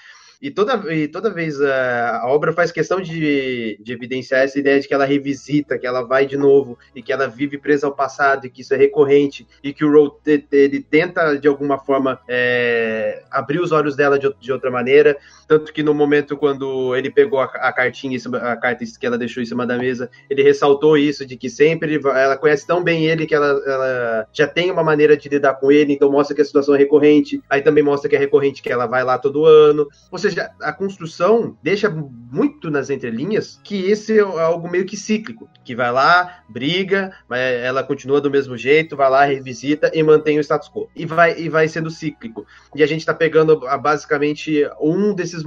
E 0.41 0.51
toda, 0.51 0.95
e 0.95 1.09
toda 1.09 1.31
vez 1.31 1.61
a, 1.61 1.67
eh, 1.67 2.11
a 2.23 2.27
obra 2.29 2.53
faz 2.53 2.71
questão 2.71 3.01
de, 3.01 3.79
de, 3.81 3.93
evidenciar 3.93 4.43
essa 4.43 4.59
ideia 4.59 4.79
de 4.79 4.87
que 4.87 4.93
ela 4.93 5.05
revisita, 5.05 5.79
que 5.79 5.87
ela 5.87 6.03
vai 6.03 6.27
de 6.27 6.37
novo, 6.37 6.79
e 6.95 7.03
que 7.03 7.13
ela 7.13 7.27
vive 7.27 7.57
presa 7.57 7.87
ao 7.87 7.95
passado, 7.95 8.47
e 8.47 8.51
que 8.51 8.61
isso 8.61 8.75
é 8.75 8.77
recorrente, 8.77 9.47
e 9.63 9.73
que 9.73 9.85
o 9.85 9.91
Road 9.91 10.17
ele 10.53 10.81
tenta, 10.81 11.37
de 11.37 11.49
alguma 11.49 11.79
forma, 11.79 12.21
é, 12.29 13.23
abrir 13.31 13.61
os 13.61 13.73
olhos 13.73 13.97
dela 13.97 14.19
de, 14.19 14.33
de, 14.39 14.53
outra 14.53 14.71
maneira. 14.71 15.17
Tanto 15.49 15.73
que 15.73 15.83
no 15.83 15.95
momento 15.95 16.37
quando 16.37 16.95
ele 16.95 17.11
pegou 17.11 17.41
a, 17.41 17.45
a 17.45 17.73
cartinha, 17.73 18.19
a 18.43 18.57
carta 18.57 18.85
que 18.99 19.07
ela 19.07 19.17
deixou 19.17 19.43
em 19.43 19.47
cima 19.47 19.67
da 19.67 19.79
mesa, 19.79 20.11
ele 20.29 20.43
ressaltou 20.43 20.99
isso, 20.99 21.25
de 21.25 21.37
que 21.37 21.49
sempre 21.49 22.01
ela 22.05 22.37
conhece 22.37 22.67
tão 22.67 22.83
bem 22.83 23.07
ele 23.07 23.27
que 23.27 23.35
ela, 23.35 23.47
ela 23.67 24.27
já 24.33 24.47
tem 24.47 24.71
uma 24.71 24.83
maneira 24.83 25.17
de 25.17 25.29
lidar 25.29 25.55
com 25.55 25.73
ele, 25.73 25.93
então 25.93 26.11
mostra 26.11 26.35
que 26.35 26.43
a 26.43 26.45
situação 26.45 26.75
é 26.75 26.79
recorrente. 26.79 27.41
Aí 27.49 27.63
também 27.63 27.83
mostra 27.83 28.11
que 28.11 28.17
é 28.17 28.19
recorrente 28.19 28.63
que 28.63 28.71
ela 28.71 28.87
vai 28.87 29.03
lá 29.03 29.19
todo 29.19 29.47
ano. 29.47 29.89
Ou 30.11 30.19
seja, 30.29 30.51
a 30.61 30.73
construção 30.73 31.57
deixa 31.63 31.91
muito 31.91 32.71
nas 32.71 32.91
entrelinhas 32.91 33.61
que 33.63 33.91
esse 33.91 34.19
é 34.19 34.21
algo 34.21 34.71
meio 34.71 34.85
que 34.85 34.97
cíclico, 34.97 35.49
que 35.65 35.75
vai 35.75 35.91
lá, 35.91 36.43
briga, 36.49 37.13
ela 37.31 37.83
continua 37.83 38.21
do 38.21 38.31
mesmo 38.31 38.57
jeito, 38.57 38.97
vai 38.97 39.11
lá, 39.11 39.25
revisita 39.25 39.91
e 39.95 40.03
mantém 40.03 40.39
o 40.39 40.41
status 40.41 40.69
quo. 40.69 40.89
E 40.95 41.07
vai, 41.07 41.39
e 41.39 41.49
vai 41.49 41.69
sendo 41.69 41.91
cíclico. 41.91 42.47
E 42.75 42.83
a 42.83 42.87
gente 42.87 43.07
tá 43.07 43.15
pegando 43.15 43.61
basicamente 43.81 44.69
um 44.81 45.15
desses, 45.15 45.43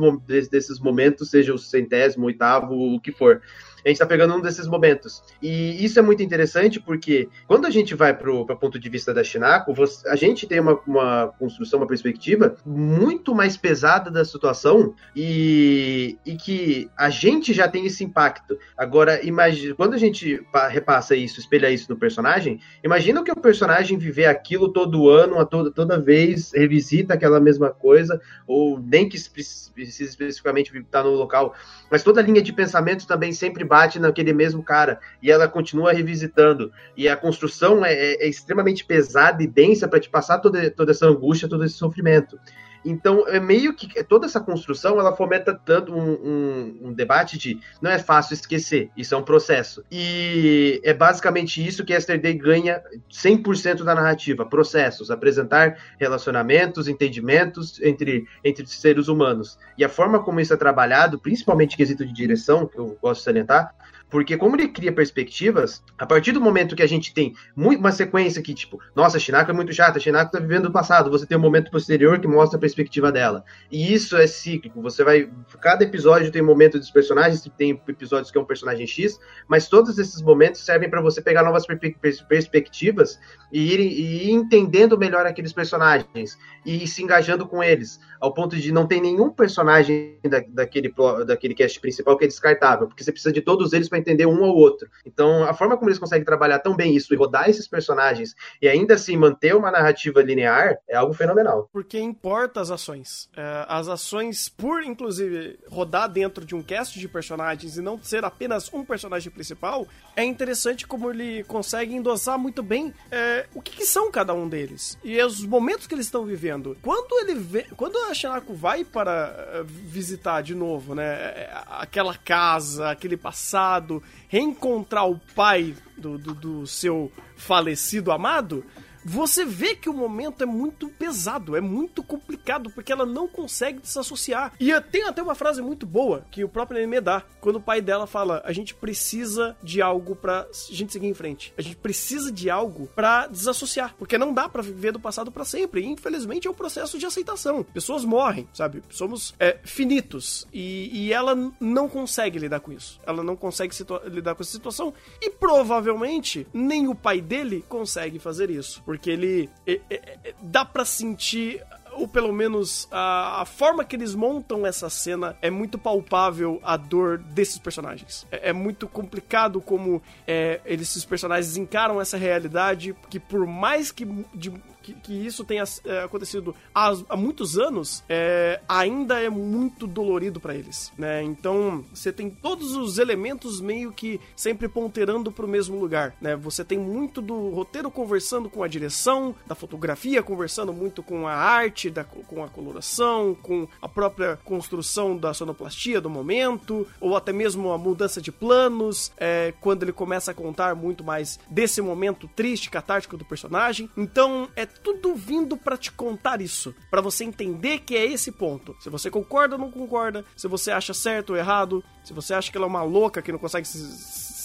desses 0.50 0.80
momentos, 0.80 1.30
seja 1.30 1.54
o 1.54 1.58
centésimo, 1.58 2.26
oitavo, 2.26 2.74
o 2.74 3.00
que 3.00 3.12
for 3.12 3.42
a 3.84 3.89
gente 3.89 3.96
está 3.96 4.06
pegando 4.06 4.36
um 4.36 4.42
desses 4.42 4.68
momentos. 4.68 5.24
E 5.42 5.84
isso 5.84 6.00
é 6.00 6.02
muito 6.02 6.24
interessante 6.24 6.80
porque 6.80 7.30
quando 7.48 7.65
a 7.65 7.70
gente 7.70 7.96
vai 7.96 8.13
para 8.13 8.32
o 8.32 8.46
ponto 8.46 8.80
de 8.80 8.89
vista 8.89 9.13
da 9.13 9.24
Shinako, 9.24 9.74
você, 9.74 10.08
a 10.10 10.15
gente 10.15 10.48
tem 10.48 10.60
uma, 10.60 10.80
uma 10.86 11.28
construção, 11.39 11.80
uma 11.80 11.88
perspectiva 11.88 12.56
muito 12.65 13.34
mais 13.34 13.56
pesada 13.56 14.12
da 14.12 14.26
situação 14.26 14.94
e, 15.15 16.18
e 16.26 16.36
que 16.36 16.89
a 16.98 17.10
gente 17.10 17.54
já 17.54 17.68
tem 17.68 17.86
esse 17.86 18.04
impacto. 18.04 18.58
Agora, 18.78 19.26
imagine, 19.26 19.74
quando 19.74 19.94
a 19.94 19.98
gente 19.98 20.42
repassa 20.70 21.15
isso, 21.15 21.39
espelha 21.39 21.70
isso 21.70 21.88
no 21.89 21.98
personagem, 21.98 22.60
imagina 22.84 23.24
que 23.24 23.32
o 23.32 23.36
personagem 23.36 23.98
viver 23.98 24.26
aquilo 24.26 24.70
todo 24.70 25.10
ano, 25.10 25.39
a 25.39 25.46
toda, 25.46 25.72
toda 25.72 26.00
vez, 26.00 26.52
revisita 26.54 27.13
aquela 27.13 27.39
mesma 27.39 27.70
coisa, 27.70 28.22
ou 28.48 28.80
nem 28.80 29.08
que 29.08 29.18
precise 29.30 30.04
especificamente 30.04 30.76
estar 30.78 31.04
no 31.04 31.12
local, 31.12 31.56
mas 31.89 32.04
toda 32.04 32.20
a 32.20 32.24
linha 32.24 32.42
de 32.42 32.54
pensamento 32.54 33.08
também 33.08 33.32
sempre 33.32 33.63
bate 33.69 33.99
naquele 33.99 34.34
mesmo 34.34 34.63
cara 34.63 34.99
e 35.21 35.32
ela 35.32 35.47
continua 35.47 35.93
revisitando. 35.93 36.71
E 36.97 37.08
a 37.08 37.15
construção 37.15 37.86
é, 37.86 37.93
é, 37.93 38.25
é 38.25 38.27
extremamente 38.27 38.84
pesada 38.84 39.43
e 39.43 39.47
densa 39.47 39.88
para 39.88 39.99
te 39.99 40.10
passar 40.10 40.39
toda, 40.39 40.71
toda 40.71 40.91
essa 40.91 41.05
angústia, 41.05 41.47
todo 41.47 41.63
esse 41.63 41.75
sofrimento. 41.75 42.39
Então, 42.84 43.28
é 43.28 43.39
meio 43.39 43.74
que 43.74 44.04
toda 44.04 44.26
essa 44.26 44.39
construção 44.39 45.00
ela 45.00 45.15
fomenta 45.15 45.54
tanto 45.54 45.94
um, 45.94 46.12
um, 46.12 46.80
um, 46.84 46.94
debate 46.94 47.38
de 47.38 47.60
não 47.82 47.92
é 47.92 48.00
fácil 48.00 48.34
esquecer, 48.34 48.89
isso 48.96 49.13
é 49.13 49.18
um 49.18 49.24
processo. 49.24 49.84
E 49.92 50.82
é 50.84 50.94
basicamente 50.94 51.65
isso 51.65 51.84
que 51.84 51.94
Yesterday 51.94 52.34
ganha 52.34 52.82
100% 53.12 53.84
da 53.84 53.96
narrativa: 53.96 54.46
processos, 54.46 55.12
apresentar 55.12 55.78
relacionamentos, 56.00 56.88
entendimentos 56.88 57.80
entre, 57.82 58.26
entre 58.44 58.65
seres 58.68 59.08
humanos. 59.08 59.58
E 59.78 59.84
a 59.84 59.89
forma 59.89 60.24
como 60.24 60.39
isso 60.39 60.54
é 60.54 60.58
trabalhado, 60.58 61.20
principalmente 61.20 61.78
quesito 61.78 62.06
de 62.06 62.13
direção, 62.13 62.65
que 62.65 62.78
eu 62.78 62.98
gosto 63.02 63.20
de 63.20 63.26
salientar, 63.26 63.74
porque 64.10 64.36
como 64.38 64.56
ele 64.56 64.67
cria 64.67 64.91
perspectivas, 64.91 65.84
a 65.98 66.06
partir 66.06 66.32
do 66.32 66.41
momento 66.41 66.76
que 66.76 66.84
a 66.84 66.88
gente 66.88 67.13
tem 67.13 67.34
uma 67.56 67.91
sequência 67.91 68.41
que, 68.41 68.54
tipo, 68.54 68.80
nossa, 68.95 69.19
Shinako 69.19 69.52
é 69.52 69.54
muito 69.54 69.74
chata, 69.74 70.00
Shinako 70.00 70.32
tá 70.32 70.39
vivendo 70.39 70.65
o 70.65 70.72
passado, 70.72 71.12
você 71.12 71.26
tem 71.26 71.38
um 71.38 71.41
momento 71.41 71.69
posterior 71.69 72.19
que 72.19 72.28
mostra 72.28 72.58
a 72.58 72.60
perspectiva 72.60 73.12
dela. 73.12 73.43
E 73.72 73.93
isso 73.93 74.17
é 74.17 74.26
cíclico, 74.26 74.82
você 74.82 75.04
vai... 75.04 75.30
Cada 75.62 75.84
episódio 75.84 76.32
tem 76.32 76.41
momento 76.41 76.80
dos 76.80 76.89
personagens, 76.89 77.48
tem 77.58 77.80
episódios 77.88 78.32
que 78.32 78.38
é 78.38 78.41
um 78.41 78.45
personagem 78.45 78.88
X, 78.88 79.19
mas 79.48 79.67
todos 79.67 80.00
esses 80.00 80.22
momentos 80.22 80.62
servem 80.62 80.89
para 80.89 81.02
você 81.02 81.22
pegar 81.22 81.43
novas 81.43 81.65
per 81.65 81.80
perspectivas 82.28 83.19
e 83.52 83.74
ir, 83.74 83.80
e 83.80 84.30
ir 84.30 84.32
entendendo 84.32 84.98
melhor 84.98 85.26
aqueles 85.26 85.54
personagens 85.54 86.38
e 86.65 86.88
se 86.88 87.04
engajando 87.04 87.48
com 87.48 87.63
eles, 87.63 88.00
ao 88.19 88.34
ponto 88.34 88.56
de 88.56 88.72
não 88.72 88.88
ter 88.88 89.00
nenhum 89.00 89.30
personagem 89.30 90.17
da, 90.24 90.43
daquele, 90.50 90.93
daquele 91.26 91.54
cast 91.54 91.80
principal 91.80 92.17
que 92.17 92.26
é 92.26 92.28
descartável, 92.28 92.88
porque 92.88 93.04
você 93.04 93.12
precisa 93.12 93.32
de 93.32 93.41
todos 93.41 93.72
eles 93.74 93.88
para 93.88 93.99
entender 94.00 94.26
um 94.26 94.44
ao 94.44 94.56
outro. 94.56 94.90
Então, 95.06 95.44
a 95.44 95.54
forma 95.54 95.78
como 95.78 95.90
eles 95.90 96.00
conseguem 96.00 96.26
trabalhar 96.26 96.60
tão 96.60 96.76
bem 96.76 96.96
isso 96.96 97.14
e 97.14 97.18
rodar 97.18 97.50
esses 97.50 97.68
personagens 97.68 98.36
e 98.62 98.68
ainda 98.68 98.96
assim 98.96 99.18
manter 99.18 99.56
uma 99.56 99.72
narrativa 99.72 100.22
linear 100.22 100.78
é 100.88 100.96
algo 100.96 101.14
fenomenal. 101.14 101.70
Porque 101.72 102.00
importa 102.00 102.62
as 102.62 102.72
ações. 102.72 103.30
É, 103.36 103.66
as 103.68 103.88
ações, 103.88 104.50
por 104.50 104.84
inclusive 104.84 105.60
rodar 105.70 106.10
dentro 106.10 106.46
de 106.46 106.56
um 106.56 106.64
cast 106.64 107.00
de 107.00 107.08
personagens 107.08 107.78
e 107.78 107.82
não 107.82 108.02
ser 108.02 108.24
apenas 108.24 108.72
um 108.74 108.84
personagem 108.84 109.32
principal, 109.32 109.88
é 110.16 110.24
interessante 110.24 110.86
como 110.86 111.10
ele 111.10 111.44
consegue 111.46 111.94
endossar 111.94 112.38
muito 112.38 112.62
bem 112.62 112.94
é, 113.12 113.46
o 113.54 113.62
que, 113.62 113.78
que, 113.78 113.86
são 113.86 114.12
cada 114.12 114.34
um 114.34 114.48
deles 114.48 114.98
e 115.04 115.22
os 115.22 115.44
momentos 115.46 115.88
que 115.88 115.94
eles 115.94 116.06
estão 116.06 116.26
vivendo. 116.26 116.78
Quando 116.82 117.20
ele 117.20 117.36
vê, 117.36 117.66
quando 117.76 117.98
a 117.98 118.14
Shanako 118.14 118.54
vai 118.54 118.84
para 118.84 119.48
é, 119.54 119.64
visitar 119.64 120.42
de 120.42 120.54
novo, 120.54 120.94
né, 120.94 121.06
é, 121.06 121.52
aquela 121.70 122.16
casa, 122.16 122.90
aquele 122.90 123.18
passado 123.18 123.88
reencontrar 124.28 125.10
o 125.10 125.19
pai 125.36 125.75
do, 125.97 126.17
do, 126.17 126.34
do 126.34 126.67
seu 126.67 127.12
falecido 127.36 128.12
amado, 128.12 128.63
você 129.04 129.46
vê 129.46 129.76
que 129.76 129.90
o 129.90 129.94
momento 129.94 130.44
é 130.44 130.46
muito 130.46 130.90
pesado, 130.90 131.56
é 131.56 131.62
muito 131.62 132.04
complicado, 132.04 132.70
porque 132.72 132.92
ela 132.92 133.06
não 133.06 133.28
consegue 133.28 133.80
desassociar. 133.80 134.54
E 134.60 134.70
tem 134.82 135.04
até 135.04 135.22
uma 135.22 135.36
frase 135.36 135.62
muito 135.62 135.86
boa 135.86 136.26
que 136.32 136.44
o 136.44 136.50
próprio 136.50 136.78
anime 136.80 137.02
dá, 137.02 137.24
quando 137.40 137.58
o 137.58 137.62
pai 137.62 137.82
dela 137.82 138.08
fala: 138.08 138.42
a 138.46 138.52
gente 138.52 138.74
precisa 138.74 139.56
de 139.64 139.82
algo 139.82 140.16
pra 140.16 140.48
gente 140.70 140.94
seguir 140.94 141.08
em 141.08 141.14
frente. 141.14 141.54
A 141.58 141.62
gente 141.62 141.76
precisa 141.76 142.32
de 142.32 142.50
algo 142.50 142.88
para 142.96 143.28
desassociar, 143.28 143.96
porque 143.98 144.18
não 144.18 144.34
dá 144.34 144.50
para 144.50 144.62
viver 144.62 144.92
do 144.92 145.00
passado 145.00 145.32
para 145.32 145.46
sempre. 145.46 145.82
E, 145.82 145.86
infelizmente 145.86 146.48
é 146.48 146.52
um 146.52 146.56
processo 146.56 146.98
de 146.98 147.06
aceitação. 147.06 147.64
Pessoas 147.64 148.04
morrem, 148.04 148.48
sabe? 148.54 148.84
Somos 148.90 149.34
é, 149.40 149.58
finitos. 149.64 150.48
E, 150.54 150.90
e, 151.06 151.14
ela 151.14 151.36
não 151.60 151.88
consegue 151.88 152.40
lidar 152.40 152.60
com 152.60 152.72
isso. 152.72 153.00
Ela 153.06 153.24
não 153.24 153.36
consegue 153.36 153.74
lidar 154.06 154.36
com 154.36 154.44
essa 154.44 154.52
situação. 154.52 154.94
E 155.22 155.30
provavelmente 155.30 156.48
nem 156.54 156.88
o 156.88 156.96
pai 156.96 157.22
dele 157.22 157.64
consegue 157.68 158.20
fazer 158.20 158.50
isso 158.50 158.82
porque 158.89 159.12
ele 159.12 159.52
é, 159.67 159.80
é, 159.88 159.95
é, 160.23 160.34
dá 160.41 160.65
para 160.65 160.84
sentir 160.84 161.63
ou 161.91 162.08
pelo 162.08 162.34
menos 162.34 162.88
a, 162.89 163.43
a, 163.43 163.45
forma 163.45 163.86
que 163.86 163.95
eles 163.95 164.15
montam 164.15 164.65
essa 164.65 164.89
cena 164.89 165.38
é 165.43 165.52
muito 165.52 165.78
palpável 165.78 166.60
a 166.63 166.75
dor 166.75 167.19
desses 167.19 167.60
personagens. 167.60 168.25
É, 168.32 168.49
é 168.49 168.54
muito 168.54 168.88
complicado 168.88 169.62
como 169.62 170.02
é, 170.25 170.60
eles, 170.65 170.89
esses 170.89 171.06
personagens 171.06 171.56
encaram 171.56 172.02
essa 172.02 172.17
realidade 172.17 172.95
que 173.12 173.19
por 173.19 173.45
mais 173.45 173.91
que 173.91 174.06
de, 174.34 174.52
que, 174.93 174.93
que 175.02 175.13
isso 175.13 175.43
tenha 175.43 175.63
é, 175.86 176.04
acontecido 176.04 176.56
há, 176.73 176.93
há, 177.10 177.17
muitos 177.17 177.58
anos, 177.58 178.04
é, 178.08 178.62
ainda 178.67 179.19
é 179.19 179.30
muito 179.30 179.86
dolorido 179.86 180.39
para 180.39 180.56
eles, 180.56 180.91
né? 180.97 181.21
Então, 181.23 181.84
você 181.93 182.12
tem 182.12 182.30
todos 182.30 182.75
os 182.75 182.97
elementos 182.97 183.62
meio 183.62 183.91
que 183.91 184.19
sempre 184.36 184.67
ponteirando 184.67 185.32
para 185.32 185.45
o 185.45 185.49
mesmo 185.49 185.80
lugar, 185.80 186.15
né? 186.21 186.36
Você 186.36 186.63
tem 186.63 186.78
muito 186.78 187.21
do 187.21 187.49
roteiro 187.49 187.91
conversando 187.91 188.49
com 188.49 188.63
a 188.63 188.67
direção, 188.67 189.36
da 189.45 189.56
fotografia 189.56 190.23
conversando 190.23 190.71
muito 190.71 191.02
com 191.04 191.28
a 191.28 191.34
arte, 191.34 191.89
da, 191.89 192.04
com 192.04 192.43
a 192.43 192.47
coloração, 192.47 193.36
com 193.36 193.67
a 193.82 193.88
própria 193.88 194.38
construção 194.38 195.17
da 195.17 195.34
sonoplastia 195.34 195.99
do 196.02 196.10
momento, 196.10 196.88
ou 196.99 197.15
até 197.15 197.32
mesmo 197.32 197.71
a 197.71 197.78
mudança 197.78 198.21
de 198.21 198.32
planos, 198.32 199.12
é, 199.17 199.54
quando 199.60 199.84
ele 199.84 199.91
começa 199.91 200.32
a 200.32 200.34
contar 200.34 200.75
muito 200.75 201.04
mais 201.04 201.39
desse 201.49 201.82
momento 201.82 202.30
triste, 202.36 202.69
catártico 202.69 203.17
do 203.17 203.25
personagem. 203.25 203.89
Então, 203.97 204.47
é 204.56 204.65
tudo 204.84 205.15
vindo 205.15 205.58
para 205.58 205.78
te 205.78 205.92
contar 205.92 206.42
isso, 206.42 206.76
para 206.89 207.02
você 207.02 207.24
entender 207.24 207.80
que 207.80 207.96
é 207.96 208.06
esse 208.06 208.32
ponto. 208.32 208.76
Se 208.80 208.89
você 208.89 209.10
concorda 209.10 209.56
ou 209.56 209.62
não 209.62 209.72
concorda, 209.72 210.26
se 210.36 210.48
você 210.48 210.72
acha 210.72 210.94
certo 210.94 211.32
ou 211.32 211.38
errado, 211.38 211.84
se 212.04 212.13
você 212.13 212.34
acha 212.34 212.52
que 212.52 212.58
ela 212.58 212.65
é 212.65 212.70
uma 212.70 212.84
louca 212.84 213.22
que 213.22 213.32
não 213.32 213.39
consegue 213.39 213.68
se 213.68 213.78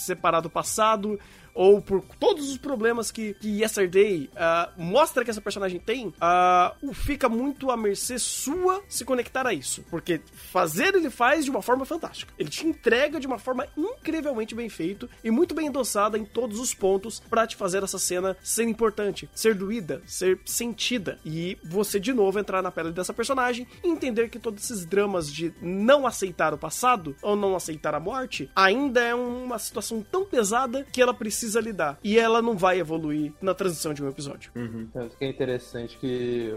separar 0.05 0.41
do 0.41 0.51
passado, 0.51 1.19
ou 1.55 1.81
por 1.81 2.03
todos 2.19 2.51
os 2.51 2.59
problemas 2.59 3.11
que, 3.11 3.35
que 3.35 3.61
Yesterday 3.61 4.29
uh, 4.35 4.83
mostra 4.83 5.25
que 5.25 5.31
essa 5.31 5.41
personagem 5.41 5.79
tem, 5.79 6.09
uh, 6.09 6.93
fica 6.93 7.29
muito 7.29 7.71
à 7.71 7.77
mercê 7.77 8.19
sua 8.19 8.83
se 8.89 9.05
conectar 9.05 9.47
a 9.47 9.55
isso. 9.55 9.85
Porque 9.89 10.21
fazer 10.33 10.95
ele 10.95 11.11
faz 11.11 11.45
de 11.45 11.51
uma 11.51 11.63
forma 11.63 11.85
fantástica. 11.85 12.33
Ele 12.39 12.51
te 12.51 12.67
entrega 12.67 13.21
de 13.21 13.27
uma 13.27 13.39
forma 13.39 13.67
incrivelmente 13.77 14.55
bem 14.55 14.69
feito 14.69 15.09
e 15.23 15.31
muito 15.31 15.55
bem 15.55 15.69
endossada 15.69 16.19
em 16.19 16.25
todos 16.25 16.59
os 16.59 16.75
pontos 16.75 17.21
para 17.31 17.47
te 17.47 17.55
fazer 17.55 17.83
essa 17.83 17.99
cena 17.99 18.37
ser 18.43 18.65
importante, 18.65 19.31
ser 19.35 19.55
doída, 19.55 20.03
ser 20.07 20.41
sentida. 20.45 21.19
E 21.25 21.57
você 21.63 22.01
de 22.01 22.13
novo 22.13 22.39
entrar 22.39 22.63
na 22.63 22.73
pele 22.73 22.91
dessa 22.91 23.15
personagem 23.15 23.67
e 23.83 23.89
entender 23.89 24.29
que 24.29 24.39
todos 24.39 24.65
esses 24.65 24.85
dramas 24.85 25.33
de 25.33 25.55
não 25.63 26.07
aceitar 26.07 26.53
o 26.53 26.59
passado 26.59 27.15
ou 27.23 27.37
não 27.37 27.55
aceitar 27.55 27.95
a 27.95 28.01
morte 28.01 28.51
ainda 28.57 29.01
é 29.01 29.15
uma 29.15 29.59
situação 29.59 30.03
tão 30.03 30.25
pesada 30.25 30.85
que 30.93 31.01
ela 31.01 31.15
precisa 31.15 31.44
precisa 31.45 31.61
lidar. 31.61 31.99
E 32.03 32.19
ela 32.19 32.41
não 32.41 32.57
vai 32.57 32.79
evoluir 32.79 33.33
na 33.41 33.55
transição 33.55 33.93
de 33.93 34.03
um 34.03 34.09
episódio. 34.09 34.51
Uhum. 34.55 34.89
Tanto 34.93 35.17
que 35.17 35.25
é 35.25 35.29
interessante 35.29 35.99
que 35.99 36.55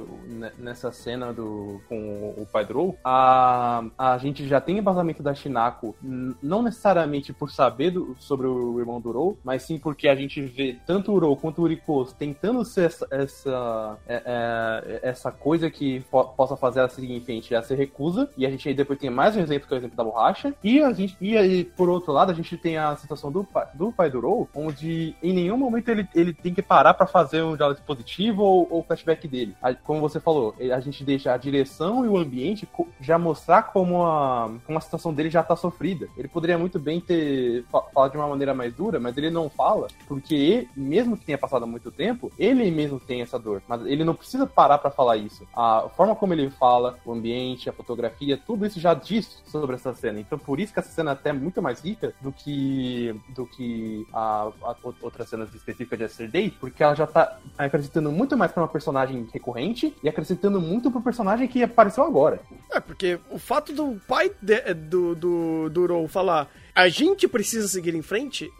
nessa 0.58 0.92
cena 0.92 1.34
do 1.34 1.82
com 1.90 2.34
o 2.38 2.46
pai 2.46 2.66
do 2.66 2.96
a, 3.04 3.84
a 3.98 4.18
gente 4.18 4.48
já 4.48 4.62
tem 4.62 4.78
embasamento 4.78 5.24
da 5.24 5.34
Shinako, 5.34 5.96
não 6.42 6.62
necessariamente 6.62 7.34
por 7.34 7.52
saber 7.52 7.92
do, 7.92 8.16
sobre 8.20 8.48
o 8.48 8.80
irmão 8.80 9.02
do 9.02 9.12
Rou, 9.12 9.38
mas 9.44 9.64
sim 9.64 9.78
porque 9.78 10.08
a 10.08 10.16
gente 10.16 10.42
vê 10.42 10.78
tanto 10.86 11.12
o 11.12 11.20
Rou 11.20 11.36
quanto 11.36 11.60
o 11.60 11.64
Urikos 11.64 12.14
tentando 12.14 12.64
ser 12.64 12.86
essa, 12.86 13.08
essa, 13.10 13.98
é, 14.08 14.22
é, 14.26 15.00
essa 15.10 15.32
coisa 15.32 15.70
que 15.70 16.02
po 16.12 16.24
possa 16.38 16.56
fazer 16.56 16.80
ela 16.80 16.90
seguir 16.90 17.14
em 17.14 17.22
frente. 17.22 17.54
Ela 17.54 17.64
se 17.64 17.74
recusa, 17.74 18.30
e 18.38 18.46
a 18.46 18.50
gente 18.50 18.68
aí 18.68 18.76
depois 18.76 19.00
tem 19.00 19.10
mais 19.10 19.36
um 19.36 19.40
exemplo 19.40 19.68
que 19.68 19.74
é 19.74 19.78
o 19.78 19.80
exemplo 19.80 19.98
da 19.98 20.04
borracha. 20.04 20.54
E 20.64 20.82
a 20.82 20.94
gente, 20.94 21.18
e 21.20 21.36
aí, 21.36 21.64
por 21.64 21.90
outro 21.90 22.12
lado, 22.12 22.32
a 22.32 22.36
gente 22.36 22.56
tem 22.58 22.78
a 22.78 22.96
situação 22.96 23.32
do, 23.32 23.48
do 23.74 23.92
pai 23.92 24.10
do 24.10 24.20
Rou, 24.20 24.48
onde 24.54 24.77
onde 24.78 25.16
em 25.22 25.34
nenhum 25.34 25.58
momento 25.58 25.90
ele, 25.90 26.08
ele 26.14 26.34
tem 26.34 26.54
que 26.54 26.62
parar 26.62 26.94
para 26.94 27.08
fazer 27.08 27.42
um 27.42 27.56
diálogo 27.56 27.82
positivo 27.86 28.44
ou, 28.44 28.68
ou 28.70 28.84
flashback 28.84 29.28
dele. 29.28 29.56
Como 29.84 30.00
você 30.00 30.20
falou, 30.20 30.56
a 30.60 30.80
gente 30.80 31.04
deixa 31.04 31.34
a 31.34 31.38
direção 31.38 32.06
e 32.06 32.08
o 32.08 32.18
ambiente 32.18 32.68
já 33.02 33.18
mostrar 33.18 33.64
como 33.64 34.06
a, 34.06 34.52
como 34.66 34.78
a 34.78 34.82
situação 34.82 35.14
dele 35.14 35.30
já 35.30 35.42
tá 35.44 35.56
sofrida. 35.56 36.08
Ele 36.16 36.28
poderia 36.28 36.58
muito 36.58 36.80
bem 36.80 37.02
ter 37.02 37.66
falado 37.72 38.12
de 38.12 38.18
uma 38.18 38.28
maneira 38.28 38.54
mais 38.54 38.74
dura, 38.74 39.00
mas 39.00 39.18
ele 39.18 39.30
não 39.30 39.50
fala, 39.50 39.88
porque 40.08 40.36
ele, 40.36 40.70
mesmo 40.76 41.18
que 41.18 41.26
tenha 41.26 41.38
passado 41.38 41.66
muito 41.66 41.92
tempo, 41.92 42.32
ele 42.38 42.70
mesmo 42.70 43.00
tem 43.00 43.22
essa 43.22 43.40
dor. 43.40 43.62
Mas 43.68 43.86
ele 43.86 44.04
não 44.04 44.14
precisa 44.14 44.46
parar 44.46 44.78
para 44.78 44.92
falar 44.92 45.18
isso. 45.18 45.48
A 45.56 45.90
forma 45.96 46.16
como 46.16 46.34
ele 46.34 46.50
fala, 46.50 46.98
o 47.06 47.12
ambiente, 47.12 47.70
a 47.70 47.74
fotografia, 47.74 48.38
tudo 48.38 48.66
isso 48.66 48.80
já 48.80 48.94
diz 48.94 49.42
sobre 49.46 49.76
essa 49.76 49.94
cena. 49.94 50.20
Então 50.20 50.38
por 50.38 50.60
isso 50.60 50.74
que 50.74 50.80
essa 50.80 50.90
cena 50.90 51.12
é 51.12 51.14
até 51.14 51.34
muito 51.34 51.62
mais 51.62 51.82
rica 51.82 52.14
do 52.22 52.32
que 52.32 53.16
do 53.30 53.46
que 53.46 54.06
a, 54.14 54.52
outras 55.02 55.30
cenas 55.30 55.54
específicas 55.54 55.98
de 55.98 56.04
Yesterday, 56.06 56.52
porque 56.60 56.84
ela 56.84 56.96
já 56.96 57.08
tá 57.08 57.40
acrescentando 57.58 58.12
muito 58.12 58.38
mais 58.38 58.52
pra 58.52 58.64
uma 58.64 58.70
personagem 58.70 59.28
recorrente 59.34 59.96
e 60.04 60.10
acrescentando 60.10 60.60
muito 60.60 60.92
pro 60.92 61.02
personagem 61.02 61.48
que 61.48 61.64
apareceu 61.64 62.04
agora. 62.04 62.40
É, 62.72 62.80
porque 62.80 63.20
o 63.30 63.38
fato 63.38 63.74
do 63.74 64.00
pai 64.08 64.32
de, 64.42 64.74
do, 64.74 65.16
do, 65.16 65.70
do 65.70 66.08
falar 66.08 66.50
a 66.78 66.90
gente 66.90 67.28
precisa 67.28 67.68
seguir 67.68 67.96
em 67.96 68.04
frente, 68.04 68.52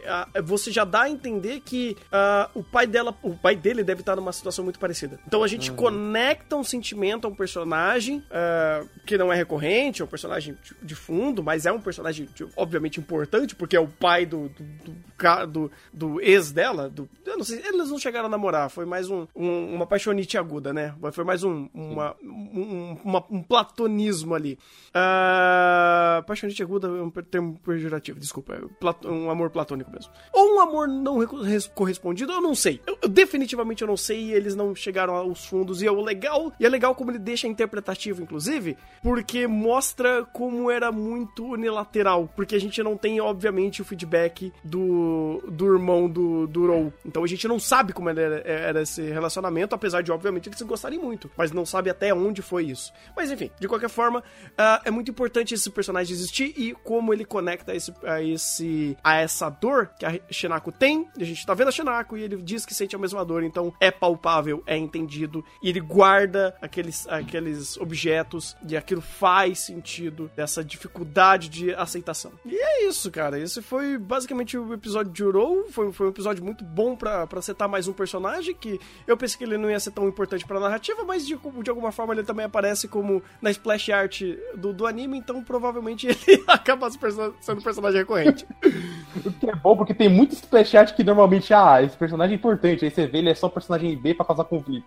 você 0.42 0.72
já 0.72 0.84
dá 0.84 1.02
a 1.02 1.08
entender 1.08 1.60
que 1.60 1.96
uh, 2.06 2.50
o 2.58 2.64
pai 2.64 2.84
dela, 2.84 3.16
o 3.22 3.36
pai 3.36 3.54
dele 3.54 3.84
deve 3.84 4.00
estar 4.00 4.16
numa 4.16 4.32
situação 4.32 4.64
muito 4.64 4.80
parecida. 4.80 5.20
Então 5.24 5.44
a 5.44 5.46
gente 5.46 5.70
uhum. 5.70 5.76
conecta 5.76 6.56
um 6.56 6.64
sentimento 6.64 7.28
a 7.28 7.30
um 7.30 7.34
personagem 7.34 8.18
uh, 8.18 8.88
que 9.06 9.16
não 9.16 9.32
é 9.32 9.36
recorrente, 9.36 10.02
é 10.02 10.04
um 10.04 10.08
personagem 10.08 10.56
de 10.82 10.96
fundo, 10.96 11.44
mas 11.44 11.64
é 11.64 11.70
um 11.70 11.80
personagem 11.80 12.28
obviamente 12.56 12.98
importante, 12.98 13.54
porque 13.54 13.76
é 13.76 13.80
o 13.80 13.86
pai 13.86 14.26
do, 14.26 14.48
do, 14.48 14.64
do, 14.64 15.46
do, 15.46 15.72
do 15.92 16.20
ex 16.20 16.50
dela. 16.50 16.88
Do, 16.88 17.08
eu 17.24 17.38
não 17.38 17.44
sei, 17.44 17.62
eles 17.64 17.88
não 17.88 18.00
chegaram 18.00 18.26
a 18.26 18.30
namorar, 18.30 18.68
foi 18.68 18.84
mais 18.84 19.08
um, 19.08 19.28
um 19.32 19.74
uma 19.74 19.86
paixonite 19.86 20.36
aguda, 20.36 20.72
né? 20.72 20.92
Foi 21.12 21.22
mais 21.22 21.44
um, 21.44 21.68
uma, 21.72 22.16
um, 22.20 22.96
uma, 23.04 23.24
um 23.30 23.42
platonismo 23.44 24.34
ali. 24.34 24.58
Uh, 24.90 26.22
paixonite 26.26 26.62
aguda 26.64 26.88
é 26.88 27.02
um 27.02 27.10
termo 27.10 27.58
pejorativo, 27.64 28.07
desculpa. 28.14 28.54
É 28.54 29.08
um 29.08 29.30
amor 29.30 29.50
platônico 29.50 29.90
mesmo. 29.90 30.12
Ou 30.32 30.56
um 30.56 30.60
amor 30.60 30.88
não 30.88 31.18
correspondido, 31.74 32.32
eu 32.32 32.40
não 32.40 32.54
sei. 32.54 32.80
Eu, 32.86 32.98
eu, 33.02 33.08
definitivamente 33.08 33.82
eu 33.82 33.88
não 33.88 33.96
sei 33.96 34.26
e 34.26 34.32
eles 34.32 34.54
não 34.54 34.74
chegaram 34.74 35.14
aos 35.14 35.46
fundos. 35.46 35.82
E 35.82 35.86
é 35.86 35.90
o 35.90 36.00
legal, 36.00 36.52
e 36.58 36.66
é 36.66 36.68
legal 36.68 36.94
como 36.94 37.10
ele 37.10 37.18
deixa 37.18 37.46
interpretativo, 37.46 38.22
inclusive, 38.22 38.76
porque 39.02 39.46
mostra 39.46 40.24
como 40.32 40.70
era 40.70 40.90
muito 40.92 41.44
unilateral. 41.44 42.28
Porque 42.34 42.54
a 42.54 42.60
gente 42.60 42.82
não 42.82 42.96
tem, 42.96 43.20
obviamente, 43.20 43.82
o 43.82 43.84
feedback 43.84 44.52
do, 44.62 45.42
do 45.48 45.72
irmão 45.72 46.08
do, 46.08 46.46
do 46.46 46.66
Rou. 46.66 46.92
Então 47.04 47.24
a 47.24 47.26
gente 47.26 47.46
não 47.48 47.58
sabe 47.58 47.92
como 47.92 48.08
era, 48.08 48.42
era 48.44 48.82
esse 48.82 49.02
relacionamento, 49.02 49.74
apesar 49.74 50.02
de, 50.02 50.12
obviamente, 50.12 50.48
eles 50.48 50.58
se 50.58 50.64
gostarem 50.64 50.98
muito. 50.98 51.30
Mas 51.36 51.52
não 51.52 51.64
sabe 51.64 51.90
até 51.90 52.12
onde 52.12 52.42
foi 52.42 52.66
isso. 52.66 52.92
Mas 53.16 53.30
enfim, 53.30 53.50
de 53.58 53.68
qualquer 53.68 53.88
forma, 53.88 54.20
uh, 54.20 54.82
é 54.84 54.90
muito 54.90 55.10
importante 55.10 55.54
esse 55.54 55.70
personagem 55.70 56.14
existir 56.14 56.54
e 56.56 56.72
como 56.72 57.12
ele 57.12 57.24
conecta 57.24 57.74
esse, 57.74 57.92
a, 58.04 58.22
esse, 58.22 58.96
a 59.02 59.16
essa 59.16 59.48
dor 59.48 59.90
que 59.98 60.06
a 60.06 60.20
Shinako 60.30 60.72
tem. 60.72 61.08
A 61.18 61.24
gente 61.24 61.44
tá 61.44 61.54
vendo 61.54 61.68
a 61.68 61.72
Shinako 61.72 62.16
e 62.16 62.22
ele 62.22 62.36
diz 62.36 62.64
que 62.64 62.74
sente 62.74 62.94
a 62.94 62.98
mesma 62.98 63.24
dor, 63.24 63.42
então 63.42 63.72
é 63.80 63.90
palpável, 63.90 64.62
é 64.66 64.76
entendido. 64.76 65.44
E 65.62 65.68
ele 65.68 65.80
guarda 65.80 66.56
aqueles, 66.60 67.06
aqueles 67.08 67.76
objetos 67.76 68.56
e 68.66 68.76
aquilo 68.76 69.00
faz 69.00 69.60
sentido 69.60 70.30
dessa 70.36 70.64
dificuldade 70.64 71.48
de 71.48 71.74
aceitação. 71.74 72.32
E 72.44 72.56
é 72.56 72.86
isso, 72.86 73.10
cara. 73.10 73.38
Esse 73.38 73.62
foi 73.62 73.98
basicamente 73.98 74.56
o 74.56 74.72
episódio 74.72 75.12
de 75.12 75.24
Uro. 75.24 75.66
Foi, 75.70 75.92
foi 75.92 76.06
um 76.06 76.10
episódio 76.10 76.44
muito 76.44 76.64
bom 76.64 76.96
pra 76.96 77.26
setar 77.42 77.68
mais 77.68 77.88
um 77.88 77.92
personagem 77.92 78.54
que 78.54 78.80
eu 79.06 79.16
pensei 79.16 79.38
que 79.38 79.44
ele 79.44 79.58
não 79.58 79.70
ia 79.70 79.80
ser 79.80 79.90
tão 79.90 80.08
importante 80.08 80.46
pra 80.46 80.60
narrativa, 80.60 81.04
mas 81.04 81.26
de, 81.26 81.38
de 81.62 81.70
alguma 81.70 81.92
forma 81.92 82.14
ele 82.14 82.24
também 82.24 82.46
aparece 82.46 82.88
como 82.88 83.22
na 83.40 83.50
splash 83.50 83.90
art 83.90 84.22
do, 84.54 84.72
do 84.72 84.86
anime, 84.86 85.18
então 85.18 85.42
provavelmente 85.42 86.06
ele 86.26 86.44
acaba 86.46 86.90
sendo 87.40 87.62
personagem 87.62 87.77
recorrente. 87.80 88.46
o 89.24 89.32
que 89.32 89.48
é 89.48 89.54
bom, 89.54 89.76
porque 89.76 89.94
tem 89.94 90.08
muito 90.08 90.32
splash 90.32 90.92
que 90.96 91.04
normalmente, 91.04 91.52
ah, 91.54 91.82
esse 91.82 91.96
personagem 91.96 92.34
é 92.34 92.36
importante, 92.36 92.84
aí 92.84 92.90
você 92.90 93.06
vê 93.06 93.18
ele 93.18 93.30
é 93.30 93.34
só 93.34 93.48
personagem 93.48 93.96
B 93.96 94.14
pra 94.14 94.26
causar 94.26 94.44
conflito. 94.44 94.86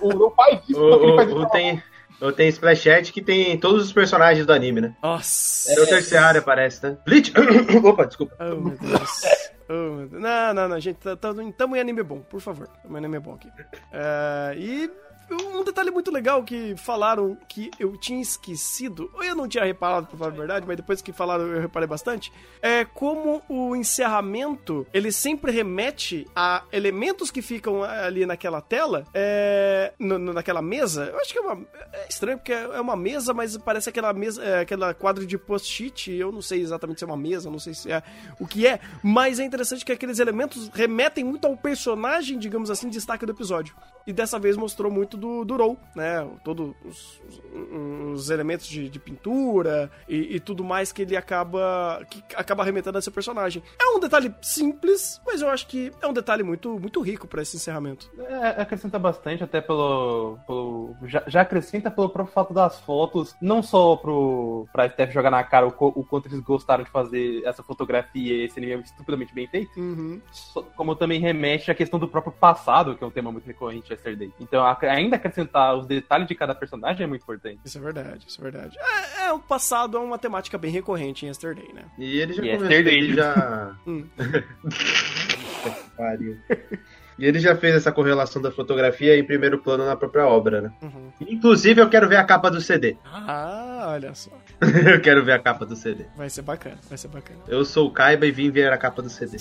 O, 0.00 0.08
o, 0.08 0.26
o 0.28 0.30
faz 0.30 0.60
isso, 0.68 0.80
o, 0.80 1.02
ele 1.02 1.16
faz 1.16 1.28
isso. 1.30 1.50
Tem... 1.50 1.82
Eu 2.20 2.32
tenho 2.32 2.48
Splash 2.48 3.10
que 3.12 3.20
tem 3.20 3.58
todos 3.58 3.84
os 3.84 3.92
personagens 3.92 4.46
do 4.46 4.52
anime, 4.52 4.80
né? 4.80 4.94
Nossa. 5.02 5.72
Era 5.72 5.82
o 5.82 5.86
terceiro, 5.86 6.42
parece, 6.42 6.86
né? 6.86 6.96
Bleach! 7.04 7.32
Opa, 7.84 8.06
desculpa. 8.06 8.34
Oh, 8.40 8.54
meu 8.60 8.78
Deus. 8.78 9.22
Oh, 9.68 9.72
meu 9.72 10.08
Deus. 10.08 10.22
Não, 10.22 10.54
não, 10.54 10.68
não, 10.68 10.80
gente, 10.80 10.98
tamo 11.56 11.76
em 11.76 11.80
anime 11.80 12.02
bom, 12.02 12.20
por 12.20 12.40
favor. 12.40 12.68
Tamo 12.82 12.94
em 12.94 12.98
anime 12.98 13.18
bom 13.18 13.34
aqui. 13.34 13.48
Uh, 13.48 14.56
e 14.56 14.90
um 15.30 15.64
detalhe 15.64 15.90
muito 15.90 16.10
legal 16.10 16.42
que 16.42 16.76
falaram 16.76 17.36
que 17.48 17.70
eu 17.78 17.96
tinha 17.96 18.20
esquecido, 18.20 19.10
ou 19.14 19.22
eu 19.22 19.34
não 19.34 19.48
tinha 19.48 19.64
reparado, 19.64 20.06
pra 20.06 20.18
falar 20.18 20.30
a 20.30 20.36
verdade, 20.36 20.66
mas 20.66 20.76
depois 20.76 21.00
que 21.00 21.12
falaram 21.12 21.46
eu 21.46 21.60
reparei 21.60 21.86
bastante, 21.86 22.32
é 22.60 22.84
como 22.84 23.42
o 23.48 23.74
encerramento, 23.74 24.86
ele 24.92 25.10
sempre 25.10 25.50
remete 25.50 26.26
a 26.34 26.62
elementos 26.72 27.30
que 27.30 27.42
ficam 27.42 27.82
ali 27.82 28.26
naquela 28.26 28.60
tela, 28.60 29.06
é, 29.14 29.92
no, 29.98 30.18
naquela 30.18 30.62
mesa. 30.62 31.04
Eu 31.06 31.18
acho 31.18 31.32
que 31.32 31.38
é, 31.38 31.42
uma, 31.42 31.66
é 31.92 32.08
estranho, 32.08 32.38
porque 32.38 32.52
é 32.52 32.80
uma 32.80 32.96
mesa, 32.96 33.32
mas 33.32 33.56
parece 33.56 33.88
aquela 33.88 34.12
mesa, 34.12 34.42
é, 34.42 34.60
aquela 34.60 34.94
quadro 34.94 35.26
de 35.26 35.38
post-it, 35.38 36.12
eu 36.12 36.30
não 36.30 36.42
sei 36.42 36.60
exatamente 36.60 36.98
se 36.98 37.04
é 37.04 37.06
uma 37.06 37.16
mesa, 37.16 37.50
não 37.50 37.58
sei 37.58 37.74
se 37.74 37.90
é 37.90 38.02
o 38.38 38.46
que 38.46 38.66
é, 38.66 38.80
mas 39.02 39.38
é 39.38 39.44
interessante 39.44 39.84
que 39.84 39.92
aqueles 39.92 40.18
elementos 40.18 40.68
remetem 40.68 41.24
muito 41.24 41.46
ao 41.46 41.56
personagem, 41.56 42.38
digamos 42.38 42.70
assim, 42.70 42.88
destaque 42.88 43.26
do 43.26 43.32
episódio. 43.32 43.74
E 44.06 44.12
dessa 44.12 44.38
vez 44.38 44.56
mostrou 44.56 44.90
muito 44.90 45.13
do, 45.16 45.44
do 45.44 45.56
Roll, 45.56 45.78
né? 45.94 46.26
Todos 46.44 46.74
os, 46.84 47.22
os, 48.12 48.30
elementos 48.30 48.66
de, 48.66 48.88
de 48.88 48.98
pintura 48.98 49.90
e, 50.08 50.36
e, 50.36 50.40
tudo 50.40 50.64
mais 50.64 50.92
que 50.92 51.02
ele 51.02 51.16
acaba 51.16 52.04
que 52.10 52.22
acaba 52.34 52.62
arremetendo 52.62 52.98
a 52.98 53.02
seu 53.02 53.12
personagem. 53.12 53.62
É 53.80 53.96
um 53.96 54.00
detalhe 54.00 54.34
simples, 54.42 55.20
mas 55.26 55.40
eu 55.40 55.48
acho 55.48 55.66
que 55.66 55.92
é 56.00 56.06
um 56.06 56.12
detalhe 56.12 56.42
muito, 56.42 56.78
muito 56.78 57.00
rico 57.00 57.26
para 57.26 57.42
esse 57.42 57.56
encerramento. 57.56 58.10
É, 58.18 58.60
acrescenta 58.62 58.98
bastante, 58.98 59.42
até 59.44 59.60
pelo. 59.60 60.38
pelo 60.46 60.94
já, 61.04 61.22
já, 61.26 61.40
acrescenta 61.42 61.90
pelo 61.90 62.08
próprio 62.08 62.34
fato 62.34 62.54
das 62.54 62.80
fotos, 62.80 63.34
não 63.40 63.62
só 63.62 63.96
pro, 63.96 64.66
pra 64.72 64.88
Steph 64.88 65.12
jogar 65.12 65.30
na 65.30 65.42
cara 65.42 65.66
o, 65.66 65.74
o 65.78 66.04
quanto 66.04 66.28
eles 66.28 66.40
gostaram 66.40 66.84
de 66.84 66.90
fazer 66.90 67.42
essa 67.44 67.62
fotografia 67.62 68.34
e 68.34 68.44
esse 68.44 68.58
anime 68.58 68.82
estupidamente 68.82 69.34
bem 69.34 69.46
feito, 69.46 69.78
uhum. 69.78 70.20
como 70.76 70.96
também 70.96 71.20
remete 71.20 71.70
à 71.70 71.74
questão 71.74 71.98
do 71.98 72.08
próprio 72.08 72.32
passado, 72.32 72.96
que 72.96 73.04
é 73.04 73.06
um 73.06 73.10
tema 73.10 73.30
muito 73.30 73.46
recorrente 73.46 73.92
Yesterday. 73.92 74.32
Então, 74.40 74.64
ainda 74.82 75.03
acrescentar 75.12 75.76
os 75.76 75.86
detalhes 75.86 76.26
de 76.26 76.34
cada 76.34 76.54
personagem 76.54 77.04
é 77.04 77.06
muito 77.06 77.22
importante. 77.22 77.60
Isso 77.64 77.78
é 77.78 77.80
verdade, 77.80 78.24
isso 78.26 78.40
é 78.40 78.42
verdade. 78.42 78.76
É, 78.78 79.26
é 79.26 79.32
o 79.32 79.38
passado 79.38 79.96
é 79.96 80.00
uma 80.00 80.18
temática 80.18 80.56
bem 80.56 80.70
recorrente 80.70 81.24
em 81.24 81.28
Yesterday, 81.28 81.72
né? 81.72 81.84
E 81.98 82.18
ele 82.18 82.32
já 82.32 82.42
começou, 82.42 82.70
ele 82.70 83.14
já... 83.14 83.76
hum. 83.86 84.06
E 87.18 87.24
ele 87.24 87.38
já 87.38 87.54
fez 87.54 87.76
essa 87.76 87.92
correlação 87.92 88.42
da 88.42 88.50
fotografia 88.50 89.16
em 89.16 89.24
primeiro 89.24 89.58
plano 89.58 89.86
na 89.86 89.94
própria 89.94 90.26
obra, 90.26 90.60
né? 90.60 90.72
Uhum. 90.82 91.12
Inclusive, 91.20 91.80
eu 91.80 91.88
quero 91.88 92.08
ver 92.08 92.16
a 92.16 92.24
capa 92.24 92.50
do 92.50 92.60
CD. 92.60 92.96
Ah, 93.26 93.92
olha 93.92 94.14
só. 94.14 94.30
eu 94.60 95.00
quero 95.00 95.24
ver 95.24 95.32
a 95.32 95.38
capa 95.38 95.64
do 95.64 95.76
CD. 95.76 96.04
Vai 96.16 96.28
ser 96.28 96.42
bacana, 96.42 96.78
vai 96.88 96.98
ser 96.98 97.08
bacana. 97.08 97.40
Eu 97.46 97.64
sou 97.64 97.88
o 97.88 97.90
Kaiba 97.90 98.26
e 98.26 98.30
vim 98.30 98.50
ver 98.50 98.72
a 98.72 98.78
capa 98.78 99.02
do 99.02 99.08
CD. 99.08 99.38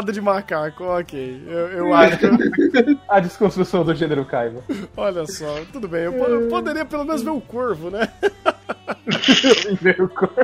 De 0.00 0.20
macaco, 0.20 0.84
ok. 0.84 1.42
Eu, 1.46 1.68
eu 1.68 1.94
acho. 1.94 2.18
A 3.08 3.20
desconstrução 3.20 3.84
do 3.84 3.94
gênero 3.94 4.24
Kaiba. 4.24 4.62
Olha 4.96 5.26
só, 5.26 5.60
tudo 5.72 5.88
bem. 5.88 6.02
Eu, 6.02 6.12
eu 6.12 6.48
poderia 6.48 6.84
pelo 6.84 7.04
menos 7.04 7.22
ver 7.22 7.30
o 7.30 7.40
corvo, 7.40 7.90
né? 7.90 8.08
ver 9.80 10.00
o 10.00 10.08
corvo. 10.08 10.34